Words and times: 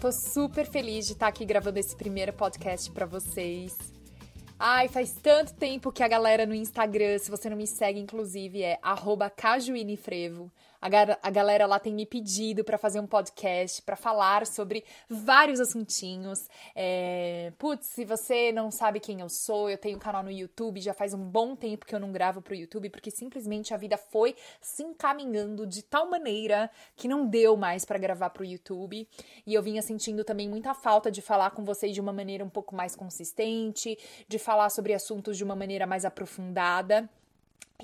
Tô 0.00 0.12
super 0.12 0.66
feliz 0.66 1.06
de 1.06 1.14
estar 1.14 1.26
aqui 1.26 1.44
gravando 1.46 1.78
esse 1.78 1.96
primeiro 1.96 2.30
podcast 2.30 2.90
para 2.90 3.06
vocês. 3.06 3.74
Ai, 4.58 4.88
faz 4.88 5.12
tanto 5.22 5.54
tempo 5.54 5.90
que 5.90 6.02
a 6.02 6.08
galera 6.08 6.44
no 6.44 6.54
Instagram, 6.54 7.18
se 7.18 7.30
você 7.30 7.48
não 7.48 7.56
me 7.56 7.66
segue, 7.66 7.98
inclusive, 7.98 8.62
é 8.62 8.78
cajuinefrevo. 9.30 10.52
A, 10.80 10.88
a 11.22 11.30
galera 11.30 11.66
lá 11.66 11.78
tem 11.78 11.92
me 11.94 12.06
pedido 12.06 12.64
para 12.64 12.78
fazer 12.78 13.00
um 13.00 13.06
podcast 13.06 13.82
para 13.82 13.96
falar 13.96 14.46
sobre 14.46 14.84
vários 15.08 15.60
assuntinhos. 15.60 16.48
É, 16.74 17.52
putz, 17.58 17.86
se 17.86 18.04
você 18.04 18.52
não 18.52 18.70
sabe 18.70 19.00
quem 19.00 19.20
eu 19.20 19.28
sou, 19.28 19.70
eu 19.70 19.78
tenho 19.78 19.96
um 19.96 20.00
canal 20.00 20.22
no 20.22 20.30
YouTube, 20.30 20.80
já 20.80 20.94
faz 20.94 21.14
um 21.14 21.24
bom 21.24 21.56
tempo 21.56 21.86
que 21.86 21.94
eu 21.94 22.00
não 22.00 22.12
gravo 22.12 22.42
pro 22.42 22.54
YouTube, 22.54 22.90
porque 22.90 23.10
simplesmente 23.10 23.74
a 23.74 23.76
vida 23.76 23.96
foi 23.96 24.34
se 24.60 24.82
encaminhando 24.82 25.66
de 25.66 25.82
tal 25.82 26.08
maneira 26.08 26.70
que 26.94 27.08
não 27.08 27.26
deu 27.26 27.56
mais 27.56 27.84
para 27.84 27.98
gravar 27.98 28.30
pro 28.30 28.44
YouTube. 28.44 29.08
E 29.46 29.54
eu 29.54 29.62
vinha 29.62 29.82
sentindo 29.82 30.24
também 30.24 30.48
muita 30.48 30.74
falta 30.74 31.10
de 31.10 31.22
falar 31.22 31.50
com 31.50 31.64
vocês 31.64 31.94
de 31.94 32.00
uma 32.00 32.12
maneira 32.12 32.44
um 32.44 32.50
pouco 32.50 32.74
mais 32.74 32.94
consistente, 32.94 33.98
de 34.28 34.38
falar 34.38 34.70
sobre 34.70 34.94
assuntos 34.94 35.36
de 35.36 35.44
uma 35.44 35.56
maneira 35.56 35.86
mais 35.86 36.04
aprofundada. 36.04 37.08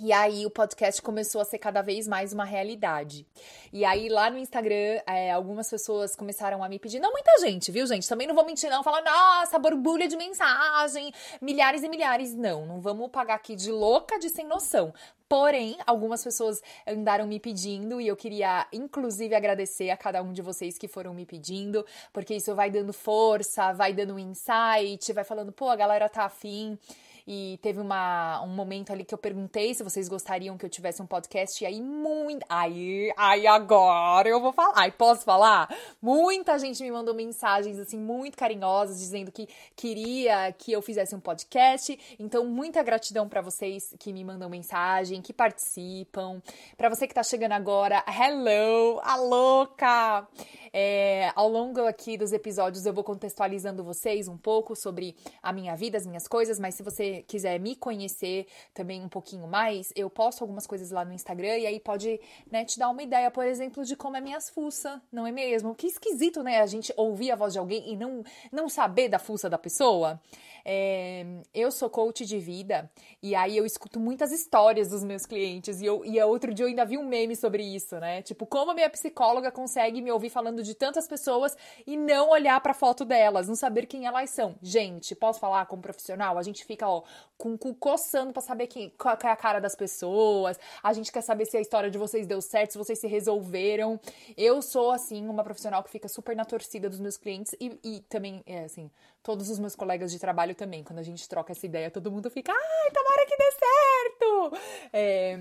E 0.00 0.10
aí 0.10 0.46
o 0.46 0.50
podcast 0.50 1.02
começou 1.02 1.40
a 1.42 1.44
ser 1.44 1.58
cada 1.58 1.82
vez 1.82 2.08
mais 2.08 2.32
uma 2.32 2.44
realidade. 2.44 3.26
E 3.70 3.84
aí 3.84 4.08
lá 4.08 4.30
no 4.30 4.38
Instagram, 4.38 5.00
é, 5.06 5.30
algumas 5.30 5.68
pessoas 5.68 6.16
começaram 6.16 6.64
a 6.64 6.68
me 6.68 6.78
pedir, 6.78 6.98
não 6.98 7.12
muita 7.12 7.38
gente, 7.40 7.70
viu, 7.70 7.86
gente? 7.86 8.08
Também 8.08 8.26
não 8.26 8.34
vou 8.34 8.44
mentir, 8.44 8.70
não, 8.70 8.82
falar, 8.82 9.02
nossa, 9.02 9.58
borbulha 9.58 10.08
de 10.08 10.16
mensagem, 10.16 11.12
milhares 11.42 11.82
e 11.82 11.90
milhares. 11.90 12.34
Não, 12.34 12.64
não 12.64 12.80
vamos 12.80 13.10
pagar 13.10 13.34
aqui 13.34 13.54
de 13.54 13.70
louca, 13.70 14.18
de 14.18 14.30
sem 14.30 14.46
noção. 14.46 14.94
Porém, 15.28 15.76
algumas 15.86 16.24
pessoas 16.24 16.62
andaram 16.86 17.26
me 17.26 17.38
pedindo 17.38 18.00
e 18.00 18.08
eu 18.08 18.16
queria, 18.16 18.66
inclusive, 18.72 19.34
agradecer 19.34 19.90
a 19.90 19.96
cada 19.96 20.22
um 20.22 20.32
de 20.32 20.40
vocês 20.40 20.78
que 20.78 20.88
foram 20.88 21.12
me 21.12 21.26
pedindo, 21.26 21.84
porque 22.14 22.34
isso 22.34 22.54
vai 22.54 22.70
dando 22.70 22.94
força, 22.94 23.72
vai 23.74 23.92
dando 23.92 24.18
insight, 24.18 25.12
vai 25.12 25.24
falando, 25.24 25.52
pô, 25.52 25.68
a 25.68 25.76
galera 25.76 26.08
tá 26.08 26.24
afim 26.24 26.78
e 27.26 27.58
teve 27.62 27.80
uma, 27.80 28.42
um 28.42 28.48
momento 28.48 28.92
ali 28.92 29.04
que 29.04 29.14
eu 29.14 29.18
perguntei 29.18 29.74
se 29.74 29.82
vocês 29.82 30.08
gostariam 30.08 30.56
que 30.56 30.64
eu 30.64 30.70
tivesse 30.70 31.00
um 31.02 31.06
podcast, 31.06 31.62
e 31.62 31.66
aí 31.66 31.80
muito. 31.80 32.44
Aí, 32.48 33.12
aí 33.16 33.46
agora 33.46 34.28
eu 34.28 34.40
vou 34.40 34.52
falar. 34.52 34.72
Ai, 34.76 34.90
posso 34.90 35.24
falar? 35.24 35.68
Muita 36.00 36.58
gente 36.58 36.82
me 36.82 36.90
mandou 36.90 37.14
mensagens 37.14 37.78
assim 37.78 37.98
muito 37.98 38.36
carinhosas 38.36 38.98
dizendo 38.98 39.30
que 39.30 39.48
queria 39.76 40.52
que 40.52 40.72
eu 40.72 40.82
fizesse 40.82 41.14
um 41.14 41.20
podcast. 41.20 41.98
Então, 42.18 42.44
muita 42.46 42.82
gratidão 42.82 43.28
para 43.28 43.40
vocês 43.40 43.94
que 43.98 44.12
me 44.12 44.24
mandam 44.24 44.48
mensagem, 44.48 45.22
que 45.22 45.32
participam. 45.32 46.40
Para 46.76 46.88
você 46.88 47.06
que 47.06 47.14
tá 47.14 47.22
chegando 47.22 47.52
agora, 47.52 48.04
hello, 48.06 49.00
a 49.02 49.16
louca! 49.16 50.26
É, 50.74 51.30
ao 51.34 51.48
longo 51.48 51.84
aqui 51.86 52.16
dos 52.16 52.32
episódios 52.32 52.86
eu 52.86 52.94
vou 52.94 53.04
contextualizando 53.04 53.84
vocês 53.84 54.26
um 54.26 54.38
pouco 54.38 54.74
sobre 54.74 55.14
a 55.42 55.52
minha 55.52 55.76
vida, 55.76 55.98
as 55.98 56.06
minhas 56.06 56.26
coisas, 56.26 56.58
mas 56.58 56.74
se 56.74 56.82
você 56.82 57.11
quiser 57.20 57.58
me 57.60 57.76
conhecer 57.76 58.46
também 58.72 59.02
um 59.02 59.08
pouquinho 59.08 59.46
mais, 59.46 59.92
eu 59.94 60.08
posto 60.08 60.42
algumas 60.42 60.66
coisas 60.66 60.90
lá 60.90 61.04
no 61.04 61.12
Instagram 61.12 61.58
e 61.58 61.66
aí 61.66 61.80
pode 61.80 62.20
né, 62.50 62.64
te 62.64 62.78
dar 62.78 62.88
uma 62.88 63.02
ideia, 63.02 63.30
por 63.30 63.44
exemplo, 63.44 63.84
de 63.84 63.94
como 63.96 64.16
é 64.16 64.20
minhas 64.20 64.48
fuças, 64.48 64.98
não 65.12 65.26
é 65.26 65.32
mesmo? 65.32 65.74
Que 65.74 65.86
esquisito, 65.86 66.42
né? 66.42 66.60
A 66.60 66.66
gente 66.66 66.92
ouvir 66.96 67.30
a 67.30 67.36
voz 67.36 67.52
de 67.52 67.58
alguém 67.58 67.92
e 67.92 67.96
não, 67.96 68.24
não 68.50 68.68
saber 68.68 69.08
da 69.08 69.18
fuça 69.18 69.50
da 69.50 69.58
pessoa. 69.58 70.20
É, 70.64 71.24
eu 71.52 71.70
sou 71.70 71.90
coach 71.90 72.24
de 72.24 72.38
vida 72.38 72.90
e 73.22 73.34
aí 73.34 73.56
eu 73.56 73.66
escuto 73.66 73.98
muitas 73.98 74.32
histórias 74.32 74.88
dos 74.88 75.02
meus 75.02 75.26
clientes 75.26 75.80
e, 75.80 75.86
eu, 75.86 76.04
e 76.04 76.20
outro 76.22 76.54
dia 76.54 76.64
eu 76.64 76.68
ainda 76.68 76.84
vi 76.84 76.98
um 76.98 77.06
meme 77.06 77.36
sobre 77.36 77.62
isso, 77.62 77.98
né? 77.98 78.22
Tipo, 78.22 78.46
como 78.46 78.70
a 78.70 78.74
minha 78.74 78.90
psicóloga 78.90 79.50
consegue 79.50 80.00
me 80.00 80.10
ouvir 80.10 80.30
falando 80.30 80.62
de 80.62 80.74
tantas 80.74 81.06
pessoas 81.08 81.56
e 81.86 81.96
não 81.96 82.30
olhar 82.30 82.60
pra 82.60 82.74
foto 82.74 83.04
delas, 83.04 83.48
não 83.48 83.54
saber 83.54 83.86
quem 83.86 84.06
elas 84.06 84.30
são. 84.30 84.54
Gente, 84.62 85.14
posso 85.14 85.40
falar 85.40 85.66
como 85.66 85.82
profissional? 85.82 86.38
A 86.38 86.42
gente 86.42 86.64
fica, 86.64 86.88
ó, 86.88 87.02
com 87.36 87.54
o 87.54 87.58
cu 87.58 87.74
coçando 87.74 88.32
pra 88.32 88.42
saber 88.42 88.68
quem, 88.68 88.90
qual 88.90 89.18
é 89.22 89.28
a 89.28 89.36
cara 89.36 89.60
das 89.60 89.74
pessoas, 89.74 90.58
a 90.82 90.92
gente 90.92 91.10
quer 91.10 91.22
saber 91.22 91.46
se 91.46 91.56
a 91.56 91.60
história 91.60 91.90
de 91.90 91.98
vocês 91.98 92.26
deu 92.26 92.40
certo, 92.40 92.72
se 92.72 92.78
vocês 92.78 93.00
se 93.00 93.06
resolveram. 93.06 94.00
Eu 94.36 94.62
sou, 94.62 94.90
assim, 94.90 95.26
uma 95.28 95.42
profissional 95.42 95.82
que 95.82 95.90
fica 95.90 96.08
super 96.08 96.36
na 96.36 96.44
torcida 96.44 96.88
dos 96.88 97.00
meus 97.00 97.16
clientes 97.16 97.54
e, 97.60 97.78
e 97.82 98.00
também, 98.08 98.42
é, 98.46 98.64
assim, 98.64 98.90
todos 99.22 99.48
os 99.48 99.58
meus 99.58 99.76
colegas 99.76 100.10
de 100.10 100.18
trabalho 100.18 100.54
também. 100.54 100.82
Quando 100.82 100.98
a 100.98 101.02
gente 101.02 101.28
troca 101.28 101.52
essa 101.52 101.64
ideia, 101.64 101.90
todo 101.90 102.10
mundo 102.10 102.30
fica, 102.30 102.52
ai, 102.52 102.90
tomara 102.90 103.26
que 103.26 103.36
dê 103.36 103.52
certo! 103.52 104.58
É, 104.92 105.40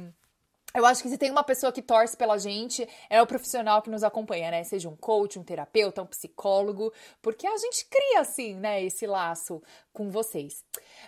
eu 0.74 0.86
acho 0.86 1.04
que 1.04 1.10
se 1.10 1.18
tem 1.18 1.30
uma 1.30 1.44
pessoa 1.44 1.72
que 1.72 1.82
torce 1.82 2.16
pela 2.16 2.38
gente, 2.38 2.88
é 3.10 3.22
o 3.22 3.28
profissional 3.28 3.82
que 3.82 3.90
nos 3.90 4.04
acompanha, 4.04 4.52
né? 4.52 4.64
Seja 4.64 4.88
um 4.88 4.96
coach, 4.96 5.38
um 5.38 5.44
terapeuta, 5.44 6.02
um 6.02 6.06
psicólogo, 6.06 6.94
porque 7.22 7.46
a 7.46 7.58
gente 7.58 7.86
cria, 7.86 8.22
assim, 8.22 8.56
né, 8.56 8.82
esse 8.84 9.06
laço 9.06 9.62
com 9.92 10.10
vocês. 10.10 10.64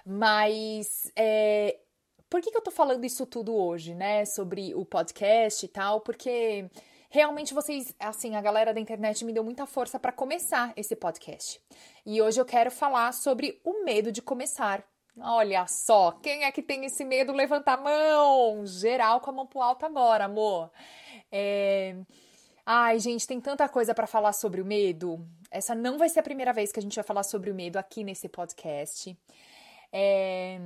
Mas, 0.06 1.10
é, 1.16 1.78
por 2.30 2.42
que, 2.42 2.52
que 2.52 2.58
eu 2.58 2.64
tô 2.64 2.72
falando 2.72 3.06
isso 3.06 3.26
tudo 3.26 3.56
hoje, 3.56 3.94
né? 3.94 4.26
Sobre 4.26 4.76
o 4.76 4.84
podcast 4.84 5.66
e 5.66 5.70
tal? 5.70 6.02
Porque 6.02 6.70
realmente 7.14 7.54
vocês, 7.54 7.94
assim, 8.00 8.36
a 8.36 8.42
galera 8.42 8.74
da 8.74 8.80
internet 8.80 9.24
me 9.24 9.32
deu 9.32 9.44
muita 9.44 9.68
força 9.68 10.00
para 10.00 10.12
começar 10.12 10.74
esse 10.76 10.96
podcast. 10.96 11.62
E 12.04 12.20
hoje 12.20 12.42
eu 12.42 12.46
quero 12.46 12.72
falar 12.72 13.14
sobre 13.14 13.62
o 13.64 13.86
medo 13.86 14.12
de 14.12 14.20
começar. 14.20 14.84
Olha 15.22 15.68
só, 15.68 16.14
quem 16.14 16.44
é 16.44 16.52
que 16.52 16.64
tem 16.64 16.84
esse 16.86 17.06
medo? 17.06 17.32
Levanta 17.32 17.74
a 17.74 17.78
mão! 17.78 18.66
Geral 18.66 19.22
com 19.22 19.30
a 19.30 19.34
mão 19.34 19.46
pro 19.46 19.62
alto 19.62 19.86
agora, 19.86 20.26
amor. 20.26 20.72
É... 21.32 21.96
Ai, 22.66 22.98
gente, 22.98 23.28
tem 23.28 23.40
tanta 23.40 23.70
coisa 23.70 23.94
para 23.94 24.08
falar 24.08 24.34
sobre 24.34 24.60
o 24.60 24.66
medo. 24.66 25.24
Essa 25.52 25.76
não 25.76 26.00
vai 26.00 26.10
ser 26.10 26.22
a 26.22 26.24
primeira 26.24 26.52
vez 26.52 26.72
que 26.72 26.80
a 26.80 26.82
gente 26.82 26.96
vai 26.96 27.04
falar 27.04 27.22
sobre 27.22 27.52
o 27.52 27.56
medo 27.56 27.78
aqui 27.78 28.04
nesse 28.04 28.28
podcast. 28.28 29.16
É 29.92 30.60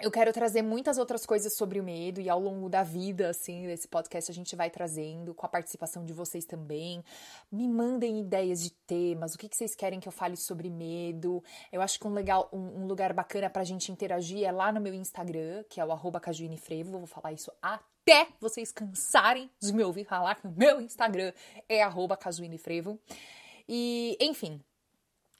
eu 0.00 0.10
quero 0.10 0.32
trazer 0.32 0.60
muitas 0.60 0.98
outras 0.98 1.24
coisas 1.24 1.56
sobre 1.56 1.78
o 1.78 1.84
medo 1.84 2.20
e 2.20 2.28
ao 2.28 2.40
longo 2.40 2.68
da 2.68 2.82
vida, 2.82 3.30
assim, 3.30 3.66
desse 3.66 3.86
podcast 3.86 4.30
a 4.30 4.34
gente 4.34 4.56
vai 4.56 4.68
trazendo, 4.68 5.32
com 5.32 5.46
a 5.46 5.48
participação 5.48 6.04
de 6.04 6.12
vocês 6.12 6.44
também. 6.44 7.02
Me 7.50 7.68
mandem 7.68 8.20
ideias 8.20 8.60
de 8.60 8.70
temas, 8.70 9.34
o 9.34 9.38
que, 9.38 9.48
que 9.48 9.56
vocês 9.56 9.74
querem 9.74 10.00
que 10.00 10.08
eu 10.08 10.12
fale 10.12 10.36
sobre 10.36 10.68
medo. 10.68 11.42
Eu 11.72 11.80
acho 11.80 11.98
que 11.98 12.06
um, 12.08 12.12
legal, 12.12 12.48
um, 12.52 12.82
um 12.82 12.86
lugar 12.86 13.12
bacana 13.12 13.48
pra 13.48 13.62
gente 13.62 13.92
interagir 13.92 14.44
é 14.44 14.50
lá 14.50 14.72
no 14.72 14.80
meu 14.80 14.92
Instagram, 14.92 15.64
que 15.70 15.80
é 15.80 15.84
o 15.84 15.92
arroba 15.92 16.18
cajuinefrevo, 16.18 16.98
vou 16.98 17.06
falar 17.06 17.32
isso 17.32 17.52
até 17.62 18.26
vocês 18.40 18.72
cansarem 18.72 19.48
de 19.62 19.72
me 19.72 19.84
ouvir 19.84 20.04
falar 20.04 20.34
que 20.34 20.46
o 20.46 20.50
meu 20.50 20.80
Instagram 20.80 21.32
é 21.68 21.82
arroba 21.82 22.16
cajuinefrevo. 22.16 22.98
E, 23.68 24.18
enfim, 24.20 24.60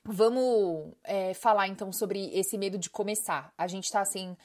Vamos 0.07 0.93
é, 1.03 1.33
falar 1.33 1.67
então 1.69 1.91
sobre 1.91 2.31
esse 2.35 2.59
medo 2.59 2.77
de 2.77 2.91
começar. 2.91 3.53
A 3.57 3.67
gente 3.67 3.91
tá 3.91 4.01
assim 4.01 4.37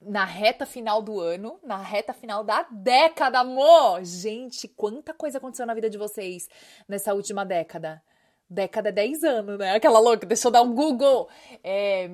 na 0.00 0.24
reta 0.24 0.64
final 0.64 1.02
do 1.02 1.20
ano, 1.20 1.58
na 1.62 1.76
reta 1.76 2.12
final 2.12 2.42
da 2.44 2.62
década, 2.70 3.40
amor! 3.40 4.04
Gente, 4.04 4.68
quanta 4.68 5.12
coisa 5.14 5.38
aconteceu 5.38 5.66
na 5.66 5.74
vida 5.74 5.88
de 5.88 5.98
vocês 5.98 6.48
nessa 6.88 7.14
última 7.14 7.44
década. 7.44 8.02
Década 8.48 8.92
10 8.92 9.22
é 9.22 9.28
anos, 9.28 9.58
né? 9.58 9.74
Aquela 9.74 9.98
louca, 9.98 10.26
deixa 10.26 10.48
eu 10.48 10.52
dar 10.52 10.62
um 10.62 10.74
Google. 10.74 11.28
É, 11.64 12.10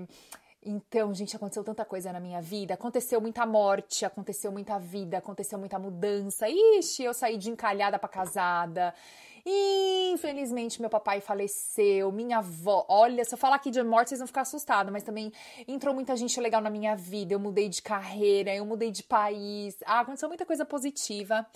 então, 0.68 1.14
gente, 1.14 1.34
aconteceu 1.34 1.64
tanta 1.64 1.84
coisa 1.84 2.12
na 2.12 2.20
minha 2.20 2.40
vida. 2.42 2.74
Aconteceu 2.74 3.20
muita 3.20 3.46
morte, 3.46 4.04
aconteceu 4.04 4.52
muita 4.52 4.78
vida, 4.78 5.18
aconteceu 5.18 5.58
muita 5.58 5.78
mudança. 5.78 6.46
Ixi, 6.48 7.04
eu 7.04 7.14
saí 7.14 7.36
de 7.36 7.50
encalhada 7.50 7.98
pra 7.98 8.08
casada. 8.08 8.94
Infelizmente, 9.46 10.78
meu 10.78 10.90
papai 10.90 11.22
faleceu, 11.22 12.12
minha 12.12 12.38
avó. 12.38 12.84
Olha, 12.86 13.24
se 13.24 13.32
eu 13.32 13.38
falar 13.38 13.56
aqui 13.56 13.70
de 13.70 13.82
morte, 13.82 14.10
vocês 14.10 14.20
vão 14.20 14.26
ficar 14.26 14.42
assustados, 14.42 14.92
mas 14.92 15.02
também 15.02 15.32
entrou 15.66 15.94
muita 15.94 16.14
gente 16.16 16.38
legal 16.38 16.60
na 16.60 16.68
minha 16.68 16.94
vida. 16.94 17.32
Eu 17.32 17.40
mudei 17.40 17.68
de 17.68 17.80
carreira, 17.80 18.54
eu 18.54 18.66
mudei 18.66 18.90
de 18.90 19.02
país. 19.02 19.74
Ah, 19.86 20.00
aconteceu 20.00 20.28
muita 20.28 20.44
coisa 20.44 20.66
positiva. 20.66 21.46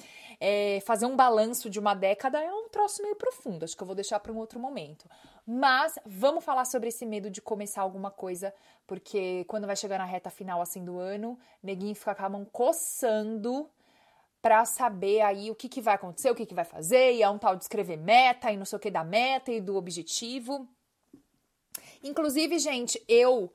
É, 0.41 0.81
fazer 0.87 1.05
um 1.05 1.15
balanço 1.15 1.69
de 1.69 1.79
uma 1.79 1.93
década 1.93 2.43
é 2.43 2.51
um 2.51 2.69
troço 2.71 3.03
meio 3.03 3.17
profundo, 3.17 3.65
acho 3.65 3.77
que 3.77 3.83
eu 3.83 3.87
vou 3.87 3.95
deixar 3.95 4.19
para 4.21 4.33
um 4.33 4.39
outro 4.39 4.59
momento. 4.59 5.07
Mas 5.47 5.99
vamos 6.07 6.45
falar 6.45 6.65
sobre 6.65 6.89
esse 6.89 7.05
medo 7.05 7.29
de 7.29 7.43
começar 7.43 7.83
alguma 7.83 8.11
coisa, 8.11 8.55
porque 8.87 9.45
quando 9.49 9.67
vai 9.67 9.75
chegar 9.75 9.99
na 9.99 10.05
reta 10.05 10.31
final 10.31 10.63
assim 10.63 10.85
do 10.85 10.99
ano, 10.99 11.39
neguinho 11.63 11.95
fica 11.95 12.15
com 12.15 12.25
a 12.25 12.29
mão 12.29 12.45
coçando 12.45 13.69
para 14.41 14.65
saber 14.65 15.21
aí 15.21 15.51
o 15.51 15.55
que, 15.55 15.69
que 15.69 15.81
vai 15.81 15.95
acontecer, 15.95 16.31
o 16.31 16.35
que, 16.35 16.47
que 16.47 16.55
vai 16.55 16.65
fazer, 16.65 17.15
e 17.15 17.23
é 17.23 17.29
um 17.29 17.39
tal 17.39 17.57
de 17.57 17.63
escrever 17.63 17.97
meta 17.97 18.51
e 18.51 18.57
não 18.57 18.65
sei 18.65 18.77
o 18.77 18.81
que 18.81 18.91
da 18.91 19.05
meta 19.05 19.53
e 19.53 19.61
do 19.61 19.77
objetivo. 19.77 20.69
Inclusive, 22.03 22.59
gente, 22.59 23.03
eu 23.09 23.53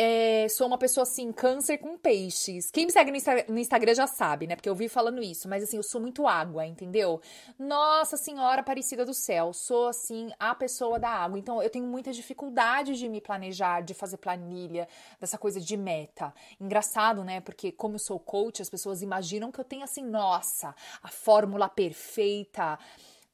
é, 0.00 0.46
sou 0.48 0.68
uma 0.68 0.78
pessoa 0.78 1.02
assim, 1.02 1.32
câncer 1.32 1.78
com 1.78 1.98
peixes. 1.98 2.70
Quem 2.70 2.86
me 2.86 2.92
segue 2.92 3.10
no, 3.10 3.16
Insta 3.16 3.44
no, 3.48 3.58
Instagram 3.58 3.94
já 3.94 4.06
sabe, 4.06 4.46
né? 4.46 4.54
Porque 4.54 4.68
eu 4.68 4.74
vi 4.74 4.88
falando 4.88 5.20
isso, 5.20 5.48
mas 5.48 5.64
assim, 5.64 5.76
eu 5.76 5.82
sou 5.82 6.00
muito 6.00 6.24
água, 6.24 6.64
entendeu? 6.64 7.20
Nossa 7.58 8.16
Senhora 8.16 8.60
Aparecida 8.60 9.04
do 9.04 9.12
Céu, 9.12 9.52
sou 9.52 9.88
assim, 9.88 10.30
a 10.38 10.54
pessoa 10.54 11.00
da 11.00 11.08
água. 11.10 11.36
Então 11.36 11.60
eu 11.60 11.68
tenho 11.68 11.84
muita 11.84 12.12
dificuldade 12.12 12.96
de 12.96 13.08
me 13.08 13.20
planejar, 13.20 13.80
de 13.80 13.92
fazer 13.92 14.18
planilha, 14.18 14.86
dessa 15.20 15.36
coisa 15.36 15.60
de 15.60 15.76
meta. 15.76 16.32
Engraçado, 16.60 17.24
né? 17.24 17.40
Porque 17.40 17.72
como 17.72 17.96
eu 17.96 17.98
sou 17.98 18.20
coach, 18.20 18.62
as 18.62 18.70
pessoas 18.70 19.02
imaginam 19.02 19.50
que 19.50 19.58
eu 19.58 19.64
tenho 19.64 19.82
assim, 19.82 20.02
nossa, 20.02 20.76
a 21.02 21.08
fórmula 21.08 21.68
perfeita. 21.68 22.78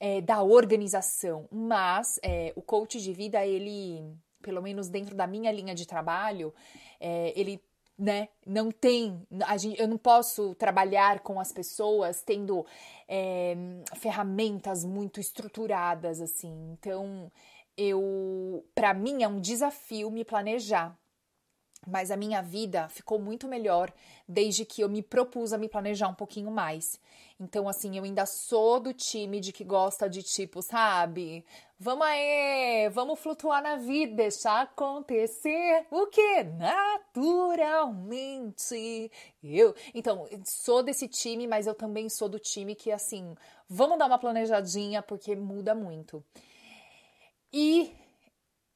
É, 0.00 0.20
da 0.20 0.42
organização, 0.42 1.48
mas 1.50 2.18
é, 2.20 2.52
o 2.56 2.60
coach 2.60 3.00
de 3.00 3.12
vida 3.12 3.46
ele 3.46 4.18
pelo 4.44 4.60
menos 4.60 4.88
dentro 4.88 5.16
da 5.16 5.26
minha 5.26 5.50
linha 5.50 5.74
de 5.74 5.86
trabalho, 5.86 6.52
é, 7.00 7.32
ele 7.34 7.60
né? 7.96 8.28
Não 8.44 8.72
tem, 8.72 9.24
gente, 9.56 9.80
eu 9.80 9.86
não 9.86 9.96
posso 9.96 10.52
trabalhar 10.56 11.20
com 11.20 11.38
as 11.38 11.52
pessoas 11.52 12.22
tendo 12.22 12.66
é, 13.06 13.56
ferramentas 13.94 14.84
muito 14.84 15.20
estruturadas 15.20 16.20
assim. 16.20 16.72
Então, 16.72 17.30
eu, 17.76 18.66
para 18.74 18.92
mim 18.92 19.22
é 19.22 19.28
um 19.28 19.40
desafio 19.40 20.10
me 20.10 20.24
planejar. 20.24 20.98
Mas 21.86 22.10
a 22.10 22.16
minha 22.16 22.40
vida 22.42 22.88
ficou 22.88 23.18
muito 23.18 23.46
melhor 23.46 23.92
desde 24.26 24.64
que 24.64 24.82
eu 24.82 24.88
me 24.88 25.02
propus 25.02 25.52
a 25.52 25.58
me 25.58 25.68
planejar 25.68 26.08
um 26.08 26.14
pouquinho 26.14 26.50
mais. 26.50 26.98
Então, 27.38 27.68
assim, 27.68 27.96
eu 27.98 28.04
ainda 28.04 28.24
sou 28.26 28.80
do 28.80 28.94
time 28.94 29.40
de 29.40 29.52
que 29.52 29.64
gosta 29.64 30.08
de 30.08 30.22
tipo, 30.22 30.62
sabe? 30.62 31.44
Vamos 31.78 32.06
aí, 32.06 32.88
vamos 32.90 33.18
flutuar 33.18 33.62
na 33.62 33.76
vida, 33.76 34.14
deixar 34.14 34.62
acontecer 34.62 35.86
o 35.90 36.06
que? 36.06 36.44
Naturalmente. 37.14 39.10
Eu. 39.42 39.74
Então, 39.92 40.26
sou 40.44 40.82
desse 40.82 41.08
time, 41.08 41.46
mas 41.46 41.66
eu 41.66 41.74
também 41.74 42.08
sou 42.08 42.28
do 42.28 42.38
time 42.38 42.74
que, 42.74 42.90
assim, 42.92 43.34
vamos 43.68 43.98
dar 43.98 44.06
uma 44.06 44.18
planejadinha 44.18 45.02
porque 45.02 45.36
muda 45.36 45.74
muito. 45.74 46.24
E 47.52 47.92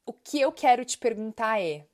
o 0.04 0.12
que 0.12 0.40
eu 0.40 0.52
quero 0.52 0.84
te 0.84 0.98
perguntar 0.98 1.60
é 1.60 1.86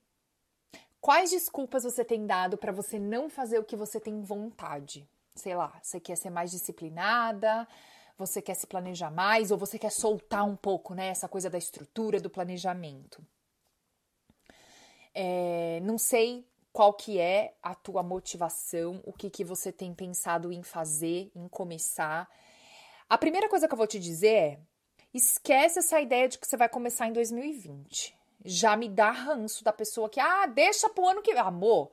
Quais 1.04 1.28
desculpas 1.28 1.84
você 1.84 2.02
tem 2.02 2.24
dado 2.24 2.56
para 2.56 2.72
você 2.72 2.98
não 2.98 3.28
fazer 3.28 3.58
o 3.58 3.62
que 3.62 3.76
você 3.76 4.00
tem 4.00 4.22
vontade? 4.22 5.06
Sei 5.34 5.54
lá, 5.54 5.78
você 5.82 6.00
quer 6.00 6.16
ser 6.16 6.30
mais 6.30 6.50
disciplinada, 6.50 7.68
você 8.16 8.40
quer 8.40 8.54
se 8.54 8.66
planejar 8.66 9.10
mais 9.10 9.50
ou 9.50 9.58
você 9.58 9.78
quer 9.78 9.90
soltar 9.90 10.48
um 10.48 10.56
pouco, 10.56 10.94
né? 10.94 11.08
Essa 11.08 11.28
coisa 11.28 11.50
da 11.50 11.58
estrutura, 11.58 12.18
do 12.18 12.30
planejamento. 12.30 13.22
É, 15.12 15.78
não 15.82 15.98
sei 15.98 16.48
qual 16.72 16.94
que 16.94 17.18
é 17.18 17.54
a 17.62 17.74
tua 17.74 18.02
motivação, 18.02 19.02
o 19.04 19.12
que, 19.12 19.28
que 19.28 19.44
você 19.44 19.70
tem 19.70 19.92
pensado 19.92 20.50
em 20.50 20.62
fazer, 20.62 21.30
em 21.36 21.46
começar. 21.48 22.26
A 23.10 23.18
primeira 23.18 23.50
coisa 23.50 23.68
que 23.68 23.74
eu 23.74 23.78
vou 23.78 23.86
te 23.86 24.00
dizer 24.00 24.36
é: 24.36 24.58
esquece 25.12 25.80
essa 25.80 26.00
ideia 26.00 26.30
de 26.30 26.38
que 26.38 26.46
você 26.46 26.56
vai 26.56 26.70
começar 26.70 27.06
em 27.06 27.12
2020 27.12 28.23
já 28.44 28.76
me 28.76 28.88
dá 28.88 29.10
ranço 29.10 29.64
da 29.64 29.72
pessoa 29.72 30.08
que, 30.08 30.20
ah, 30.20 30.46
deixa 30.46 30.88
pro 30.88 31.08
ano 31.08 31.22
que 31.22 31.32
Amor. 31.32 31.90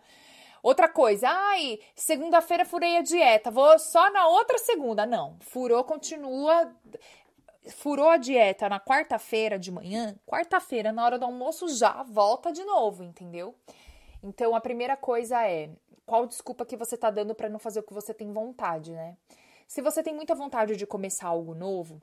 Outra 0.61 0.87
coisa, 0.87 1.27
ai, 1.27 1.79
segunda-feira 1.95 2.63
furei 2.65 2.97
a 2.97 3.01
dieta, 3.01 3.49
vou 3.49 3.79
só 3.79 4.11
na 4.11 4.27
outra 4.27 4.59
segunda. 4.59 5.05
Não, 5.05 5.37
furou, 5.39 5.83
continua. 5.83 6.71
Furou 7.69 8.09
a 8.09 8.17
dieta 8.17 8.67
na 8.69 8.79
quarta-feira 8.79 9.57
de 9.57 9.71
manhã, 9.71 10.15
quarta-feira, 10.25 10.91
na 10.91 11.05
hora 11.05 11.19
do 11.19 11.25
almoço, 11.25 11.67
já 11.69 12.03
volta 12.03 12.51
de 12.51 12.63
novo, 12.63 13.03
entendeu? 13.03 13.55
Então, 14.23 14.55
a 14.55 14.61
primeira 14.61 14.97
coisa 14.97 15.47
é 15.47 15.69
qual 16.05 16.25
desculpa 16.25 16.65
que 16.65 16.75
você 16.75 16.97
tá 16.97 17.09
dando 17.09 17.33
para 17.33 17.49
não 17.49 17.59
fazer 17.59 17.79
o 17.79 17.83
que 17.83 17.93
você 17.93 18.13
tem 18.13 18.31
vontade, 18.31 18.91
né? 18.91 19.15
Se 19.67 19.81
você 19.81 20.03
tem 20.03 20.13
muita 20.13 20.35
vontade 20.35 20.75
de 20.75 20.85
começar 20.85 21.27
algo 21.27 21.53
novo, 21.55 22.01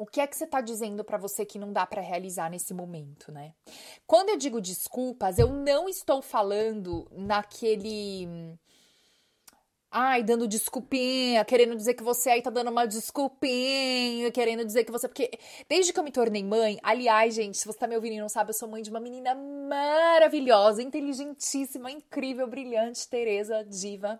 o 0.00 0.06
que 0.06 0.18
é 0.18 0.26
que 0.26 0.34
você 0.34 0.44
está 0.44 0.62
dizendo 0.62 1.04
para 1.04 1.18
você 1.18 1.44
que 1.44 1.58
não 1.58 1.74
dá 1.74 1.84
para 1.84 2.00
realizar 2.00 2.50
nesse 2.50 2.72
momento, 2.72 3.30
né? 3.30 3.52
Quando 4.06 4.30
eu 4.30 4.36
digo 4.38 4.58
desculpas, 4.58 5.38
eu 5.38 5.48
não 5.52 5.90
estou 5.90 6.22
falando 6.22 7.06
naquele. 7.12 8.56
Ai, 9.90 10.22
dando 10.22 10.48
desculpinha, 10.48 11.44
querendo 11.44 11.76
dizer 11.76 11.92
que 11.92 12.02
você 12.02 12.30
aí 12.30 12.40
tá 12.40 12.48
dando 12.48 12.70
uma 12.70 12.86
desculpinha, 12.86 14.32
querendo 14.32 14.64
dizer 14.64 14.84
que 14.84 14.90
você. 14.90 15.06
Porque 15.06 15.38
desde 15.68 15.92
que 15.92 16.00
eu 16.00 16.04
me 16.04 16.12
tornei 16.12 16.42
mãe, 16.42 16.78
aliás, 16.82 17.34
gente, 17.34 17.58
se 17.58 17.66
você 17.66 17.78
tá 17.78 17.86
me 17.86 17.94
ouvindo 17.94 18.14
e 18.14 18.20
não 18.20 18.28
sabe, 18.30 18.50
eu 18.50 18.54
sou 18.54 18.70
mãe 18.70 18.80
de 18.82 18.88
uma 18.88 19.00
menina 19.00 19.34
maravilhosa, 19.34 20.82
inteligentíssima, 20.82 21.90
incrível, 21.90 22.46
brilhante, 22.46 23.06
Tereza, 23.06 23.62
diva 23.64 24.18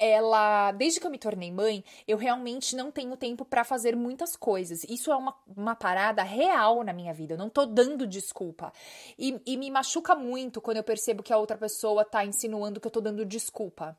ela, 0.00 0.72
desde 0.72 0.98
que 0.98 1.06
eu 1.06 1.10
me 1.10 1.18
tornei 1.18 1.52
mãe, 1.52 1.84
eu 2.08 2.16
realmente 2.16 2.74
não 2.74 2.90
tenho 2.90 3.14
tempo 3.18 3.44
para 3.44 3.62
fazer 3.62 3.94
muitas 3.94 4.34
coisas. 4.34 4.82
Isso 4.84 5.12
é 5.12 5.16
uma, 5.16 5.36
uma 5.54 5.76
parada 5.76 6.22
real 6.22 6.82
na 6.82 6.94
minha 6.94 7.12
vida. 7.12 7.34
Eu 7.34 7.38
não 7.38 7.50
tô 7.50 7.66
dando 7.66 8.06
desculpa. 8.06 8.72
E, 9.18 9.38
e 9.44 9.58
me 9.58 9.70
machuca 9.70 10.14
muito 10.14 10.58
quando 10.58 10.78
eu 10.78 10.82
percebo 10.82 11.22
que 11.22 11.34
a 11.34 11.36
outra 11.36 11.58
pessoa 11.58 12.02
tá 12.02 12.24
insinuando 12.24 12.80
que 12.80 12.86
eu 12.86 12.90
tô 12.90 13.02
dando 13.02 13.26
desculpa. 13.26 13.94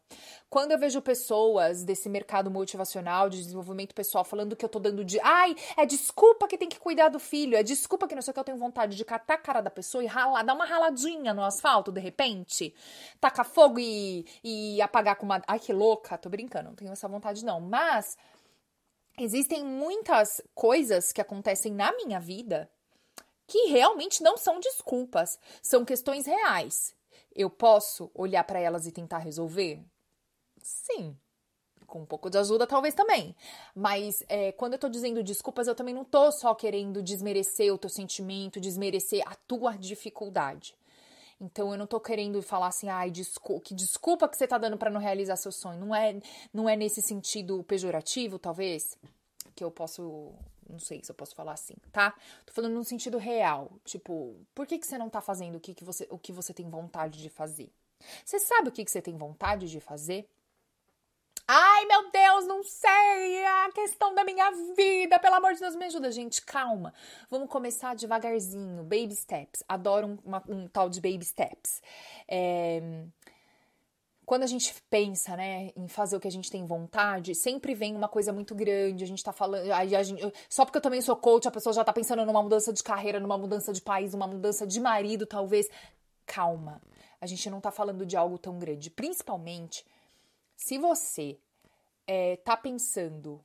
Quando 0.49 0.71
eu 0.71 0.79
vejo 0.79 0.99
pessoas 1.03 1.83
desse 1.83 2.09
mercado 2.09 2.49
motivacional, 2.49 3.29
de 3.29 3.37
desenvolvimento 3.37 3.93
pessoal, 3.93 4.23
falando 4.23 4.55
que 4.55 4.65
eu 4.65 4.69
tô 4.69 4.79
dando 4.79 5.05
de. 5.05 5.19
Ai, 5.21 5.55
é 5.77 5.85
desculpa 5.85 6.47
que 6.47 6.57
tem 6.57 6.67
que 6.67 6.79
cuidar 6.79 7.09
do 7.09 7.19
filho, 7.19 7.55
é 7.55 7.61
desculpa 7.61 8.07
que 8.07 8.15
não 8.15 8.23
sei 8.23 8.31
o 8.31 8.33
que 8.33 8.39
eu 8.39 8.43
tenho 8.43 8.57
vontade 8.57 8.97
de 8.97 9.05
catar 9.05 9.35
a 9.35 9.37
cara 9.37 9.61
da 9.61 9.69
pessoa 9.69 10.03
e 10.03 10.07
ralar, 10.07 10.41
dar 10.41 10.55
uma 10.55 10.65
raladinha 10.65 11.31
no 11.31 11.43
asfalto 11.43 11.91
de 11.91 12.01
repente, 12.01 12.73
tacar 13.19 13.45
fogo 13.45 13.79
e, 13.79 14.25
e 14.43 14.81
apagar 14.81 15.15
com 15.15 15.25
uma. 15.27 15.41
Ai, 15.47 15.59
que 15.59 15.71
louco 15.71 15.90
louca, 15.91 16.17
tô 16.17 16.29
brincando, 16.29 16.69
não 16.69 16.75
tenho 16.75 16.91
essa 16.91 17.07
vontade 17.07 17.43
não, 17.43 17.59
mas 17.59 18.17
existem 19.19 19.63
muitas 19.63 20.41
coisas 20.55 21.11
que 21.11 21.21
acontecem 21.21 21.73
na 21.73 21.91
minha 21.93 22.19
vida 22.19 22.69
que 23.45 23.67
realmente 23.67 24.23
não 24.23 24.37
são 24.37 24.59
desculpas, 24.59 25.37
são 25.61 25.83
questões 25.83 26.25
reais. 26.25 26.95
Eu 27.35 27.49
posso 27.49 28.09
olhar 28.13 28.43
para 28.45 28.59
elas 28.59 28.87
e 28.87 28.91
tentar 28.91 29.17
resolver? 29.17 29.83
Sim. 30.61 31.17
Com 31.85 32.03
um 32.03 32.05
pouco 32.05 32.29
de 32.29 32.37
ajuda, 32.37 32.65
talvez 32.65 32.93
também. 32.93 33.35
Mas 33.75 34.23
é, 34.29 34.53
quando 34.53 34.73
eu 34.73 34.79
tô 34.79 34.87
dizendo 34.87 35.21
desculpas, 35.21 35.67
eu 35.67 35.75
também 35.75 35.93
não 35.93 36.05
tô 36.05 36.31
só 36.31 36.55
querendo 36.55 37.03
desmerecer 37.03 37.73
o 37.73 37.77
teu 37.77 37.89
sentimento, 37.89 38.61
desmerecer 38.61 39.21
a 39.27 39.35
tua 39.35 39.75
dificuldade. 39.75 40.73
Então 41.41 41.71
eu 41.71 41.77
não 41.77 41.87
tô 41.87 41.99
querendo 41.99 42.39
falar 42.43 42.67
assim, 42.67 42.87
ai, 42.87 43.09
desculpa, 43.09 43.65
que 43.65 43.73
desculpa 43.73 44.29
que 44.29 44.37
você 44.37 44.47
tá 44.47 44.59
dando 44.59 44.77
para 44.77 44.91
não 44.91 45.01
realizar 45.01 45.35
seu 45.35 45.51
sonho. 45.51 45.79
Não 45.79 45.95
é, 45.95 46.21
não 46.53 46.69
é 46.69 46.75
nesse 46.75 47.01
sentido 47.01 47.63
pejorativo, 47.63 48.37
talvez, 48.37 48.95
que 49.55 49.63
eu 49.63 49.71
posso, 49.71 50.31
não 50.69 50.77
sei 50.77 51.03
se 51.03 51.11
eu 51.11 51.15
posso 51.15 51.33
falar 51.33 51.53
assim, 51.53 51.73
tá? 51.91 52.13
Tô 52.45 52.53
falando 52.53 52.75
no 52.75 52.83
sentido 52.83 53.17
real, 53.17 53.71
tipo, 53.83 54.35
por 54.53 54.67
que 54.67 54.77
que 54.77 54.85
você 54.85 54.99
não 54.99 55.09
tá 55.09 55.19
fazendo 55.19 55.55
o 55.55 55.59
que 55.59 55.73
que 55.73 55.83
você, 55.83 56.07
o 56.11 56.19
que 56.19 56.31
você 56.31 56.53
tem 56.53 56.69
vontade 56.69 57.19
de 57.19 57.29
fazer? 57.29 57.71
Você 58.23 58.39
sabe 58.39 58.69
o 58.69 58.71
que 58.71 58.85
que 58.85 58.91
você 58.91 59.01
tem 59.01 59.17
vontade 59.17 59.67
de 59.67 59.79
fazer? 59.79 60.29
Meu 61.91 62.09
Deus, 62.09 62.47
não 62.47 62.63
sei. 62.63 63.35
É 63.35 63.65
a 63.65 63.71
questão 63.73 64.15
da 64.15 64.23
minha 64.23 64.49
vida. 64.77 65.19
Pelo 65.19 65.35
amor 65.35 65.53
de 65.53 65.59
Deus, 65.59 65.75
me 65.75 65.83
ajuda, 65.83 66.09
gente. 66.09 66.41
Calma. 66.41 66.93
Vamos 67.29 67.49
começar 67.49 67.97
devagarzinho. 67.97 68.81
Baby 68.83 69.13
steps. 69.13 69.61
Adoro 69.67 70.07
um, 70.07 70.17
uma, 70.23 70.41
um 70.47 70.67
tal 70.69 70.89
de 70.89 71.01
baby 71.01 71.25
steps. 71.25 71.81
É 72.29 72.81
quando 74.25 74.43
a 74.43 74.47
gente 74.47 74.73
pensa, 74.89 75.35
né, 75.35 75.71
em 75.75 75.89
fazer 75.89 76.15
o 76.15 76.19
que 76.21 76.27
a 76.27 76.31
gente 76.31 76.49
tem 76.49 76.65
vontade, 76.65 77.35
sempre 77.35 77.75
vem 77.75 77.93
uma 77.93 78.07
coisa 78.07 78.31
muito 78.31 78.55
grande. 78.55 79.03
A 79.03 79.07
gente 79.07 79.21
tá 79.21 79.33
falando. 79.33 79.65
Gente, 80.05 80.33
só 80.47 80.63
porque 80.63 80.77
eu 80.77 80.81
também 80.81 81.01
sou 81.01 81.17
coach, 81.17 81.49
a 81.49 81.51
pessoa 81.51 81.73
já 81.73 81.83
tá 81.83 81.91
pensando 81.91 82.25
numa 82.25 82.41
mudança 82.41 82.71
de 82.71 82.81
carreira, 82.81 83.19
numa 83.19 83.37
mudança 83.37 83.73
de 83.73 83.81
país, 83.81 84.13
numa 84.13 84.27
mudança 84.27 84.65
de 84.65 84.79
marido, 84.79 85.25
talvez. 85.25 85.67
Calma. 86.25 86.81
A 87.19 87.25
gente 87.25 87.49
não 87.49 87.59
tá 87.59 87.71
falando 87.71 88.05
de 88.05 88.15
algo 88.15 88.37
tão 88.37 88.57
grande. 88.57 88.89
Principalmente 88.89 89.85
se 90.55 90.77
você 90.77 91.37
é, 92.07 92.37
tá 92.37 92.55
pensando 92.57 93.43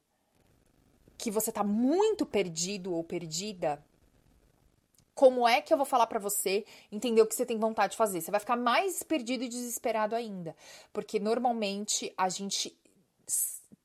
que 1.17 1.31
você 1.31 1.51
tá 1.51 1.65
muito 1.65 2.27
perdido 2.27 2.95
ou 2.95 3.03
perdida, 3.03 3.83
como 5.15 5.49
é 5.49 5.63
que 5.63 5.73
eu 5.73 5.79
vou 5.79 5.87
falar 5.87 6.07
para 6.07 6.19
você 6.19 6.67
entender 6.93 7.23
o 7.23 7.27
que 7.27 7.35
você 7.35 7.47
tem 7.47 7.59
vontade 7.59 7.93
de 7.93 7.97
fazer? 7.97 8.21
Você 8.21 8.31
vai 8.31 8.41
ficar 8.41 8.57
mais 8.57 9.03
perdido 9.03 9.45
e 9.45 9.49
desesperado 9.49 10.15
ainda, 10.15 10.55
porque 10.93 11.19
normalmente 11.19 12.13
a 12.19 12.29
gente 12.29 12.79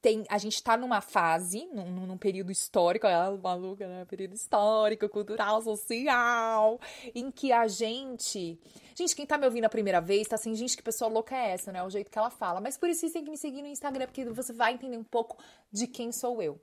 tem, 0.01 0.25
a 0.29 0.37
gente 0.39 0.61
tá 0.63 0.75
numa 0.75 0.99
fase, 0.99 1.67
num, 1.67 2.07
num 2.07 2.17
período 2.17 2.51
histórico, 2.51 3.05
é 3.05 3.37
maluca, 3.37 3.87
né? 3.87 4.03
Período 4.05 4.33
histórico, 4.33 5.07
cultural, 5.07 5.61
social, 5.61 6.79
em 7.13 7.29
que 7.29 7.51
a 7.51 7.67
gente. 7.67 8.59
Gente, 8.95 9.15
quem 9.15 9.27
tá 9.27 9.37
me 9.37 9.45
ouvindo 9.45 9.65
a 9.65 9.69
primeira 9.69 10.01
vez, 10.01 10.27
tá 10.27 10.35
assim, 10.35 10.55
gente, 10.55 10.75
que 10.75 10.81
pessoa 10.81 11.09
louca 11.09 11.35
é 11.35 11.51
essa, 11.51 11.71
né? 11.71 11.83
O 11.83 11.89
jeito 11.89 12.09
que 12.09 12.17
ela 12.17 12.31
fala. 12.31 12.59
Mas 12.59 12.77
por 12.77 12.89
isso 12.89 13.01
você 13.01 13.13
tem 13.13 13.23
que 13.23 13.29
me 13.29 13.37
seguir 13.37 13.61
no 13.61 13.67
Instagram, 13.67 14.07
porque 14.07 14.25
você 14.25 14.51
vai 14.51 14.73
entender 14.73 14.97
um 14.97 15.03
pouco 15.03 15.37
de 15.71 15.85
quem 15.85 16.11
sou 16.11 16.41
eu. 16.41 16.59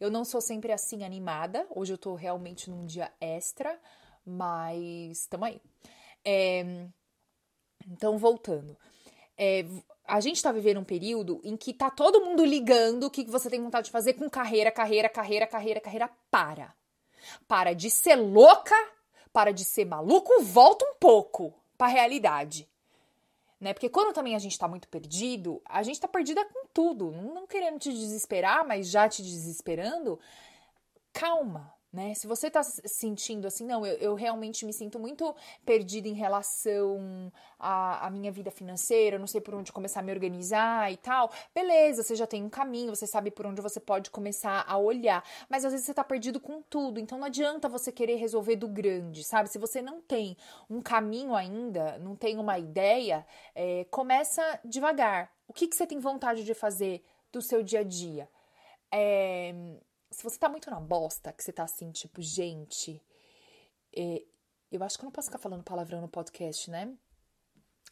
Eu 0.00 0.10
não 0.10 0.24
sou 0.24 0.40
sempre 0.40 0.72
assim 0.72 1.04
animada. 1.04 1.64
Hoje 1.70 1.92
eu 1.92 1.98
tô 1.98 2.16
realmente 2.16 2.68
num 2.68 2.84
dia 2.84 3.12
extra, 3.20 3.80
mas 4.26 5.26
tamo 5.26 5.44
aí. 5.44 5.60
É... 6.24 6.88
Então, 7.86 8.18
voltando. 8.18 8.76
É, 9.36 9.64
a 10.06 10.20
gente 10.20 10.36
está 10.36 10.50
vivendo 10.52 10.80
um 10.80 10.84
período 10.84 11.40
em 11.44 11.56
que 11.56 11.72
tá 11.72 11.90
todo 11.90 12.24
mundo 12.24 12.44
ligando 12.44 13.04
o 13.04 13.10
que 13.10 13.24
você 13.24 13.48
tem 13.48 13.62
vontade 13.62 13.86
de 13.86 13.92
fazer 13.92 14.14
com 14.14 14.28
carreira, 14.28 14.70
carreira, 14.70 15.08
carreira, 15.08 15.46
carreira, 15.46 15.80
carreira. 15.80 16.10
Para. 16.30 16.74
Para 17.46 17.72
de 17.72 17.90
ser 17.90 18.16
louca, 18.16 18.74
para 19.32 19.52
de 19.52 19.64
ser 19.64 19.84
maluco, 19.84 20.42
volta 20.42 20.84
um 20.84 20.94
pouco 20.98 21.54
para 21.78 21.86
a 21.86 21.90
realidade. 21.90 22.68
Né? 23.60 23.72
Porque 23.72 23.88
quando 23.88 24.12
também 24.12 24.34
a 24.34 24.40
gente 24.40 24.52
está 24.52 24.66
muito 24.66 24.88
perdido, 24.88 25.62
a 25.64 25.84
gente 25.84 25.94
está 25.94 26.08
perdida 26.08 26.44
com 26.46 26.66
tudo. 26.74 27.12
Não 27.12 27.46
querendo 27.46 27.78
te 27.78 27.92
desesperar, 27.92 28.66
mas 28.66 28.90
já 28.90 29.08
te 29.08 29.22
desesperando. 29.22 30.18
Calma, 31.12 31.72
né? 31.92 32.14
Se 32.14 32.26
você 32.26 32.50
tá 32.50 32.62
sentindo 32.62 33.46
assim, 33.46 33.66
não, 33.66 33.84
eu, 33.84 33.96
eu 33.98 34.14
realmente 34.14 34.64
me 34.64 34.72
sinto 34.72 34.98
muito 34.98 35.34
perdida 35.64 36.08
em 36.08 36.14
relação 36.14 37.30
à, 37.58 38.06
à 38.06 38.10
minha 38.10 38.32
vida 38.32 38.50
financeira, 38.50 39.18
não 39.18 39.26
sei 39.26 39.42
por 39.42 39.54
onde 39.54 39.70
começar 39.70 40.00
a 40.00 40.02
me 40.02 40.10
organizar 40.10 40.90
e 40.90 40.96
tal, 40.96 41.30
beleza, 41.54 42.02
você 42.02 42.16
já 42.16 42.26
tem 42.26 42.42
um 42.42 42.48
caminho, 42.48 42.94
você 42.94 43.06
sabe 43.06 43.30
por 43.30 43.46
onde 43.46 43.60
você 43.60 43.78
pode 43.78 44.10
começar 44.10 44.64
a 44.66 44.78
olhar, 44.78 45.22
mas 45.50 45.66
às 45.66 45.72
vezes 45.72 45.84
você 45.84 45.92
tá 45.92 46.02
perdido 46.02 46.40
com 46.40 46.62
tudo, 46.62 46.98
então 46.98 47.18
não 47.18 47.26
adianta 47.26 47.68
você 47.68 47.92
querer 47.92 48.16
resolver 48.16 48.56
do 48.56 48.68
grande, 48.68 49.22
sabe? 49.22 49.50
Se 49.50 49.58
você 49.58 49.82
não 49.82 50.00
tem 50.00 50.34
um 50.70 50.80
caminho 50.80 51.34
ainda, 51.34 51.98
não 51.98 52.16
tem 52.16 52.38
uma 52.38 52.58
ideia, 52.58 53.26
é, 53.54 53.84
começa 53.90 54.42
devagar. 54.64 55.30
O 55.46 55.52
que, 55.52 55.68
que 55.68 55.76
você 55.76 55.86
tem 55.86 55.98
vontade 55.98 56.42
de 56.42 56.54
fazer 56.54 57.04
do 57.30 57.42
seu 57.42 57.62
dia 57.62 57.80
a 57.80 57.84
dia? 57.84 58.28
É 58.90 59.54
se 60.12 60.22
você 60.22 60.38
tá 60.38 60.48
muito 60.48 60.70
na 60.70 60.78
bosta, 60.78 61.32
que 61.32 61.42
você 61.42 61.52
tá 61.52 61.64
assim, 61.64 61.90
tipo, 61.90 62.20
gente, 62.20 63.02
é, 63.96 64.22
eu 64.70 64.82
acho 64.82 64.96
que 64.96 65.04
eu 65.04 65.06
não 65.06 65.12
posso 65.12 65.28
ficar 65.28 65.38
falando 65.38 65.64
palavrão 65.64 66.00
no 66.00 66.08
podcast, 66.08 66.70
né? 66.70 66.94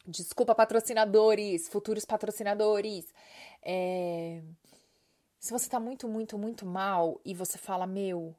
Desculpa, 0.07 0.55
patrocinadores, 0.55 1.67
futuros 1.67 2.05
patrocinadores. 2.05 3.13
É, 3.61 4.41
se 5.39 5.51
você 5.51 5.69
tá 5.69 5.79
muito, 5.79 6.07
muito, 6.07 6.37
muito 6.37 6.65
mal 6.65 7.19
e 7.25 7.33
você 7.33 7.57
fala, 7.57 7.85
meu, 7.85 8.35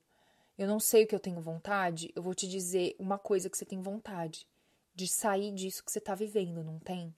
eu 0.56 0.66
não 0.66 0.78
sei 0.78 1.04
o 1.04 1.06
que 1.06 1.14
eu 1.14 1.20
tenho 1.20 1.40
vontade, 1.40 2.12
eu 2.14 2.22
vou 2.22 2.34
te 2.34 2.48
dizer 2.48 2.94
uma 2.98 3.18
coisa 3.18 3.50
que 3.50 3.56
você 3.56 3.64
tem 3.64 3.80
vontade: 3.80 4.46
de 4.94 5.08
sair 5.08 5.52
disso 5.52 5.84
que 5.84 5.90
você 5.90 6.00
tá 6.00 6.14
vivendo, 6.14 6.62
não 6.62 6.78
tem? 6.78 7.14